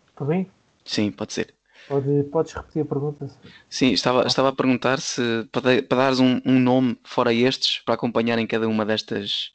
Está 0.09 0.25
bem? 0.25 0.51
Sim, 0.85 1.13
pode 1.13 1.33
ser. 1.33 1.55
Pode, 1.87 2.25
podes 2.25 2.53
repetir 2.53 2.83
a 2.83 2.85
pergunta? 2.85 3.31
Sim, 3.71 3.93
estava, 3.93 4.27
estava 4.27 4.49
a 4.49 4.53
perguntar 4.53 5.01
se 5.01 5.49
para, 5.53 5.81
para 5.81 5.99
dares 5.99 6.19
um, 6.19 6.41
um, 6.45 6.59
nome 6.59 6.99
fora 7.05 7.33
estes 7.33 7.79
para 7.79 7.95
acompanhar 7.95 8.41
em 8.41 8.47
cada 8.47 8.67
uma 8.67 8.85
destas, 8.85 9.53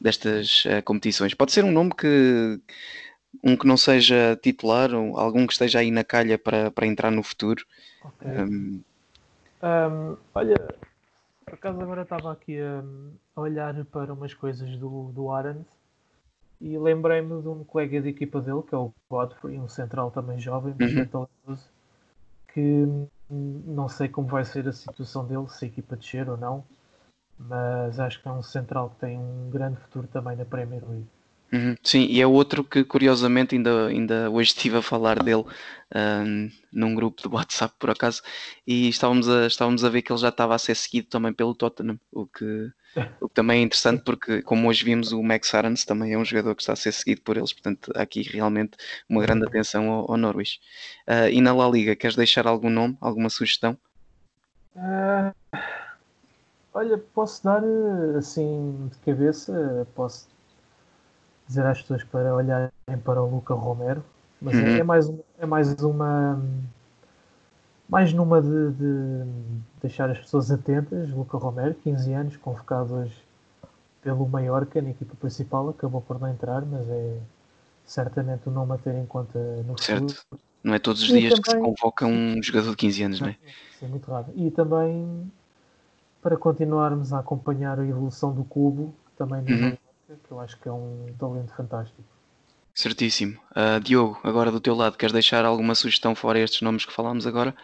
destas 0.00 0.64
uh, 0.64 0.82
competições. 0.84 1.32
Pode 1.32 1.52
ser 1.52 1.62
um 1.62 1.70
nome 1.70 1.92
que 1.94 2.60
um 3.42 3.56
que 3.56 3.68
não 3.68 3.76
seja 3.76 4.36
titular, 4.42 4.92
ou 4.92 5.16
algum 5.16 5.46
que 5.46 5.52
esteja 5.52 5.78
aí 5.78 5.92
na 5.92 6.02
calha 6.02 6.36
para, 6.36 6.72
para 6.72 6.86
entrar 6.88 7.12
no 7.12 7.22
futuro. 7.22 7.64
Okay. 8.04 8.32
Um... 8.32 8.82
Um, 9.62 10.16
olha, 10.34 10.56
por 11.44 11.54
acaso 11.54 11.80
agora 11.80 12.02
estava 12.02 12.32
aqui 12.32 12.58
a, 12.60 12.82
a, 13.36 13.40
olhar 13.40 13.84
para 13.86 14.12
umas 14.12 14.34
coisas 14.34 14.76
do, 14.76 15.12
do 15.12 15.30
Arendt 15.30 15.66
e 16.64 16.78
lembrei-me 16.78 17.42
de 17.42 17.48
um 17.48 17.62
colega 17.62 18.00
de 18.00 18.08
equipa 18.08 18.40
dele, 18.40 18.62
que 18.62 18.74
é 18.74 18.78
o 18.78 18.90
Godfrey, 19.10 19.60
um 19.60 19.68
central 19.68 20.10
também 20.10 20.38
jovem, 20.38 20.74
uhum. 20.80 21.04
talentoso, 21.06 21.68
que 22.48 23.06
não 23.28 23.86
sei 23.86 24.08
como 24.08 24.28
vai 24.28 24.46
ser 24.46 24.66
a 24.66 24.72
situação 24.72 25.26
dele, 25.26 25.46
se 25.48 25.66
a 25.66 25.68
equipa 25.68 25.94
descer 25.94 26.26
ou 26.26 26.38
não, 26.38 26.64
mas 27.38 28.00
acho 28.00 28.22
que 28.22 28.26
é 28.26 28.32
um 28.32 28.42
central 28.42 28.88
que 28.88 28.96
tem 28.96 29.18
um 29.18 29.50
grande 29.50 29.78
futuro 29.78 30.06
também 30.06 30.36
na 30.36 30.46
Premier 30.46 30.82
League. 30.88 31.06
Uhum, 31.54 31.76
sim, 31.84 32.06
e 32.10 32.20
é 32.20 32.26
outro 32.26 32.64
que 32.64 32.82
curiosamente 32.82 33.54
ainda, 33.54 33.86
ainda 33.86 34.28
hoje 34.28 34.50
estive 34.58 34.78
a 34.78 34.82
falar 34.82 35.22
dele 35.22 35.44
um, 35.94 36.50
num 36.72 36.96
grupo 36.96 37.22
de 37.22 37.32
WhatsApp 37.32 37.72
por 37.78 37.90
acaso 37.90 38.22
e 38.66 38.88
estávamos 38.88 39.28
a, 39.28 39.46
estávamos 39.46 39.84
a 39.84 39.88
ver 39.88 40.02
que 40.02 40.10
ele 40.10 40.18
já 40.18 40.30
estava 40.30 40.56
a 40.56 40.58
ser 40.58 40.74
seguido 40.74 41.06
também 41.06 41.32
pelo 41.32 41.54
Tottenham, 41.54 42.00
o 42.10 42.26
que, 42.26 42.72
o 43.20 43.28
que 43.28 43.34
também 43.34 43.60
é 43.60 43.62
interessante 43.62 44.02
porque 44.02 44.42
como 44.42 44.68
hoje 44.68 44.84
vimos 44.84 45.12
o 45.12 45.22
Max 45.22 45.54
Arons 45.54 45.84
também 45.84 46.12
é 46.12 46.18
um 46.18 46.24
jogador 46.24 46.56
que 46.56 46.62
está 46.62 46.72
a 46.72 46.76
ser 46.76 46.90
seguido 46.90 47.20
por 47.20 47.36
eles, 47.36 47.52
portanto 47.52 47.92
há 47.94 48.02
aqui 48.02 48.22
realmente 48.22 48.76
uma 49.08 49.22
grande 49.22 49.46
atenção 49.46 49.88
ao, 49.92 50.10
ao 50.10 50.16
Norwich. 50.16 50.58
Uh, 51.06 51.28
e 51.30 51.40
na 51.40 51.54
La 51.54 51.68
Liga, 51.68 51.94
queres 51.94 52.16
deixar 52.16 52.48
algum 52.48 52.70
nome, 52.70 52.98
alguma 53.00 53.30
sugestão? 53.30 53.78
Uh, 54.74 55.32
olha, 56.72 56.98
posso 56.98 57.44
dar 57.44 57.62
assim 58.18 58.90
de 58.90 58.98
cabeça, 58.98 59.86
posso 59.94 60.33
dizer 61.46 61.66
às 61.66 61.80
pessoas 61.80 62.02
para 62.04 62.34
olharem 62.34 62.70
para 63.04 63.22
o 63.22 63.30
Luca 63.30 63.54
Romero, 63.54 64.02
mas 64.40 64.56
é, 64.56 64.62
uhum. 64.62 64.76
é, 64.76 64.82
mais, 64.82 65.12
é 65.38 65.46
mais 65.46 65.72
uma. 65.82 66.42
Mais 67.88 68.12
numa 68.12 68.40
de, 68.40 68.72
de, 68.72 69.24
deixar 69.80 70.10
as 70.10 70.18
pessoas 70.18 70.50
atentas. 70.50 71.10
Luca 71.10 71.36
Romero, 71.36 71.74
15 71.82 72.12
anos, 72.12 72.36
convocado 72.36 72.94
hoje 72.94 73.14
pelo 74.02 74.26
Mallorca 74.26 74.80
na 74.82 74.90
equipa 74.90 75.14
principal, 75.18 75.70
acabou 75.70 76.00
por 76.00 76.20
não 76.20 76.28
entrar, 76.28 76.62
mas 76.62 76.88
é 76.88 77.18
certamente 77.86 78.48
o 78.48 78.50
nome 78.52 78.74
a 78.74 78.78
ter 78.78 78.94
em 78.94 79.06
conta 79.06 79.38
no 79.66 79.80
certo. 79.80 80.14
futuro. 80.14 80.40
Não 80.62 80.74
é 80.74 80.78
todos 80.78 81.02
os 81.02 81.10
e 81.10 81.20
dias 81.20 81.34
também... 81.34 81.42
que 81.42 81.50
se 81.50 81.58
convoca 81.58 82.06
um 82.06 82.40
jogador 82.42 82.70
de 82.70 82.76
15 82.76 83.02
anos, 83.02 83.20
não 83.20 83.28
é? 83.28 83.36
Sim, 83.78 83.86
muito 83.88 84.10
raro. 84.10 84.26
E 84.34 84.50
também 84.50 85.30
para 86.22 86.36
continuarmos 86.36 87.12
a 87.12 87.18
acompanhar 87.18 87.78
a 87.78 87.86
evolução 87.86 88.32
do 88.32 88.44
cubo, 88.44 88.94
também 89.16 89.40
uhum 89.40 89.76
que 90.22 90.30
eu 90.30 90.40
acho 90.40 90.58
que 90.58 90.68
é 90.68 90.72
um 90.72 91.06
talento 91.18 91.54
fantástico. 91.54 92.02
Certíssimo. 92.74 93.38
Uh, 93.52 93.78
Diogo, 93.80 94.18
agora 94.24 94.50
do 94.50 94.60
teu 94.60 94.74
lado, 94.74 94.96
queres 94.96 95.12
deixar 95.12 95.44
alguma 95.44 95.76
sugestão 95.76 96.14
fora 96.14 96.40
estes 96.40 96.60
nomes 96.60 96.84
que 96.84 96.92
falámos 96.92 97.26
agora? 97.26 97.54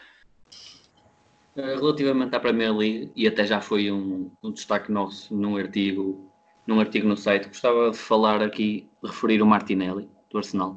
Uh, 1.57 1.81
relativamente 1.81 2.35
à 2.35 2.39
Premier 2.39 2.75
League, 2.75 3.13
e 3.17 3.27
até 3.27 3.45
já 3.45 3.61
foi 3.61 3.91
um, 3.91 4.31
um, 4.43 4.53
destaque 4.53 4.93
nosso 4.93 5.35
num 5.35 5.57
artigo, 5.57 6.31
num 6.65 6.79
artigo 6.79 7.09
no 7.09 7.17
site, 7.17 7.49
gostava 7.49 7.91
de 7.91 7.97
falar 7.97 8.41
aqui, 8.41 8.89
de 9.03 9.09
referir 9.09 9.43
o 9.43 9.47
Martinelli, 9.47 10.09
do 10.31 10.39
Arsenal. 10.39 10.77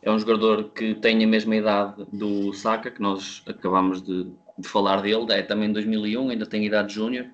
É 0.00 0.10
um 0.10 0.18
jogador 0.18 0.70
que 0.70 0.94
tem 0.94 1.22
a 1.22 1.26
mesma 1.26 1.54
idade 1.54 2.06
do 2.10 2.54
Saka, 2.54 2.90
que 2.90 3.02
nós 3.02 3.42
acabamos 3.46 4.00
de, 4.00 4.32
de 4.58 4.66
falar 4.66 5.02
dele, 5.02 5.26
é 5.30 5.42
também 5.42 5.70
2001, 5.70 6.30
ainda 6.30 6.46
tem 6.46 6.64
idade 6.64 6.94
júnior, 6.94 7.26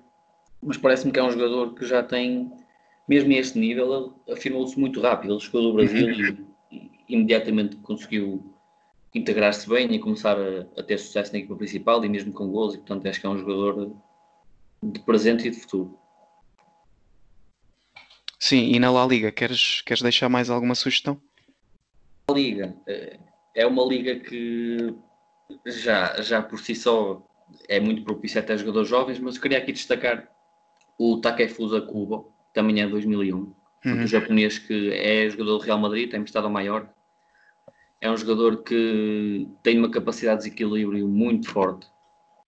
mas 0.61 0.75
parece-me 0.75 1.13
que 1.13 1.19
é 1.19 1.23
um 1.23 1.31
jogador 1.31 1.73
que 1.73 1.85
já 1.85 2.03
tem 2.03 2.51
mesmo 3.09 3.33
a 3.33 3.37
este 3.37 3.57
nível, 3.57 4.13
afirmou-se 4.31 4.79
muito 4.79 5.01
rápido. 5.01 5.33
Ele 5.33 5.41
chegou 5.41 5.63
do 5.63 5.73
Brasil 5.73 6.11
e, 6.71 6.91
imediatamente 7.09 7.75
conseguiu 7.77 8.55
integrar-se 9.15 9.67
bem 9.67 9.91
e 9.91 9.97
começar 9.97 10.37
a, 10.37 10.67
a, 10.79 10.83
ter 10.83 10.99
sucesso 10.99 11.33
na 11.33 11.39
equipa 11.39 11.55
principal 11.55 12.05
e 12.05 12.09
mesmo 12.09 12.31
com 12.31 12.51
gols. 12.51 12.75
E, 12.75 12.77
portanto, 12.77 13.07
acho 13.07 13.19
que 13.19 13.25
é 13.25 13.29
um 13.29 13.39
jogador 13.39 13.91
de 14.83 14.99
presente 14.99 15.47
e 15.47 15.51
de 15.51 15.59
futuro. 15.59 15.97
Sim, 18.37 18.71
e 18.71 18.79
na 18.79 18.91
La 18.91 19.05
Liga, 19.07 19.31
queres, 19.31 19.81
queres 19.81 20.03
deixar 20.03 20.29
mais 20.29 20.51
alguma 20.51 20.75
sugestão? 20.75 21.19
A 22.27 22.33
Liga 22.33 22.75
eh, 22.87 23.19
é 23.55 23.65
uma 23.65 23.83
liga 23.83 24.19
que 24.19 24.93
já, 25.65 26.21
já 26.21 26.41
por 26.43 26.59
si 26.59 26.75
só 26.75 27.27
é 27.67 27.79
muito 27.79 28.03
propícia 28.03 28.39
até 28.39 28.53
a 28.53 28.57
jogadores 28.57 28.87
jovens, 28.87 29.19
mas 29.19 29.35
eu 29.35 29.41
queria 29.41 29.57
aqui 29.57 29.71
destacar 29.71 30.29
o 30.97 31.17
Takefusa 31.17 31.81
Kubo, 31.81 32.31
também 32.53 32.81
é 32.81 32.87
2001. 32.87 33.53
Uhum. 33.85 34.03
O 34.03 34.07
japonês 34.07 34.59
que 34.59 34.91
é 34.91 35.29
jogador 35.29 35.57
do 35.57 35.63
Real 35.63 35.79
Madrid, 35.79 36.09
tem 36.09 36.21
estado 36.23 36.45
ao 36.45 36.51
maior. 36.51 36.89
É 38.01 38.09
um 38.09 38.17
jogador 38.17 38.63
que 38.63 39.47
tem 39.61 39.77
uma 39.77 39.89
capacidade 39.89 40.43
de 40.43 40.49
desequilíbrio 40.49 41.07
muito 41.07 41.49
forte. 41.49 41.87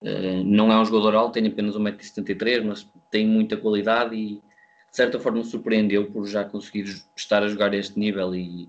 Uh, 0.01 0.43
não 0.43 0.71
é 0.71 0.79
um 0.79 0.85
jogador 0.85 1.15
alto, 1.15 1.33
tem 1.33 1.47
apenas 1.47 1.75
1,73m, 1.75 2.63
mas 2.65 2.89
tem 3.09 3.27
muita 3.27 3.55
qualidade 3.55 4.15
e 4.15 4.35
de 4.35 4.97
certa 4.97 5.19
forma 5.19 5.43
surpreendeu 5.43 6.09
por 6.11 6.25
já 6.27 6.43
conseguir 6.43 6.85
estar 7.15 7.43
a 7.43 7.47
jogar 7.47 7.71
a 7.71 7.77
este 7.77 7.99
nível 7.99 8.35
e, 8.35 8.67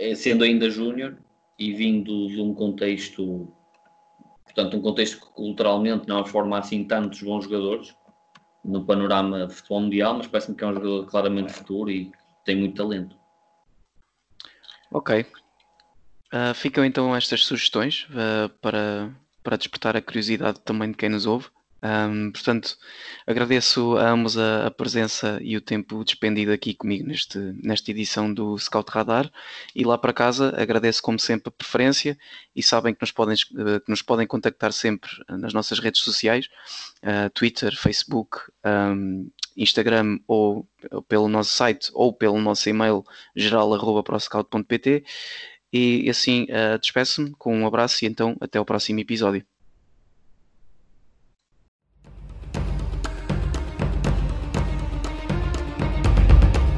e 0.00 0.16
sendo 0.16 0.44
ainda 0.44 0.70
júnior 0.70 1.18
e 1.58 1.72
vindo 1.72 2.28
de 2.28 2.40
um 2.40 2.54
contexto, 2.54 3.52
portanto, 4.44 4.76
um 4.76 4.80
contexto 4.80 5.20
que 5.20 5.32
culturalmente 5.34 6.08
não 6.08 6.24
forma 6.24 6.58
assim 6.58 6.82
tantos 6.84 7.22
bons 7.22 7.44
jogadores 7.44 7.94
no 8.66 8.84
panorama 8.84 9.48
futebol 9.48 9.80
mundial, 9.82 10.14
mas 10.14 10.26
parece-me 10.26 10.56
que 10.56 10.64
é 10.64 10.66
um 10.66 10.74
jogador 10.74 11.06
claramente 11.06 11.52
futuro 11.52 11.90
e 11.90 12.10
tem 12.44 12.56
muito 12.56 12.76
talento. 12.76 13.16
Ok. 14.90 15.24
Uh, 16.32 16.54
ficam 16.54 16.84
então 16.84 17.14
estas 17.14 17.44
sugestões 17.44 18.06
uh, 18.10 18.48
para, 18.60 19.10
para 19.42 19.56
despertar 19.56 19.96
a 19.96 20.02
curiosidade 20.02 20.60
também 20.60 20.90
de 20.90 20.96
quem 20.96 21.08
nos 21.08 21.26
ouve. 21.26 21.48
Um, 21.82 22.32
portanto, 22.32 22.76
agradeço 23.26 23.96
a 23.96 24.10
ambos 24.10 24.38
a, 24.38 24.66
a, 24.66 24.70
presença 24.70 25.38
e 25.42 25.56
o 25.56 25.60
tempo 25.60 26.02
despendido 26.02 26.50
aqui 26.50 26.74
comigo 26.74 27.06
neste, 27.06 27.38
nesta 27.62 27.90
edição 27.90 28.32
do 28.32 28.58
Scout 28.58 28.90
Radar. 28.90 29.30
E 29.74 29.84
lá 29.84 29.98
para 29.98 30.12
casa, 30.12 30.54
agradeço 30.56 31.02
como 31.02 31.18
sempre 31.18 31.48
a 31.48 31.52
preferência 31.52 32.18
e 32.54 32.62
sabem 32.62 32.94
que 32.94 33.02
nos 33.02 33.12
podem, 33.12 33.36
eh, 33.36 33.80
que 33.80 33.90
nos 33.90 34.02
podem 34.02 34.26
contactar 34.26 34.72
sempre 34.72 35.10
nas 35.28 35.52
nossas 35.52 35.78
redes 35.78 36.00
sociais: 36.00 36.48
uh, 37.02 37.30
Twitter, 37.30 37.76
Facebook, 37.76 38.38
um, 38.64 39.30
Instagram 39.56 40.18
ou, 40.26 40.66
pelo 41.08 41.28
nosso 41.28 41.50
site 41.50 41.90
ou 41.94 42.12
pelo 42.12 42.40
nosso 42.40 42.68
e-mail 42.68 43.04
geral.proscout.pt. 43.34 45.04
E 45.72 46.08
assim 46.08 46.44
uh, 46.44 46.78
despeço-me 46.78 47.32
com 47.32 47.54
um 47.54 47.66
abraço 47.66 48.04
e 48.04 48.08
então 48.08 48.36
até 48.40 48.58
o 48.58 48.64
próximo 48.64 49.00
episódio. 49.00 49.44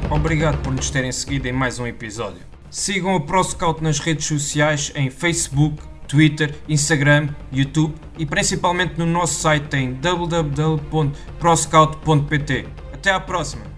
Obrigado 0.09 0.57
por 0.63 0.73
nos 0.73 0.89
terem 0.89 1.11
seguido 1.11 1.47
em 1.47 1.51
mais 1.51 1.77
um 1.77 1.85
episódio. 1.85 2.41
Sigam 2.71 3.13
o 3.15 3.21
ProScout 3.21 3.83
nas 3.83 3.99
redes 3.99 4.25
sociais 4.25 4.91
em 4.95 5.11
Facebook, 5.11 5.83
Twitter, 6.07 6.55
Instagram, 6.67 7.29
YouTube 7.51 7.93
e 8.17 8.25
principalmente 8.25 8.97
no 8.97 9.05
nosso 9.05 9.39
site 9.39 9.75
em 9.75 9.93
www.proscout.pt. 9.93 12.65
Até 12.91 13.11
à 13.11 13.19
próxima! 13.19 13.68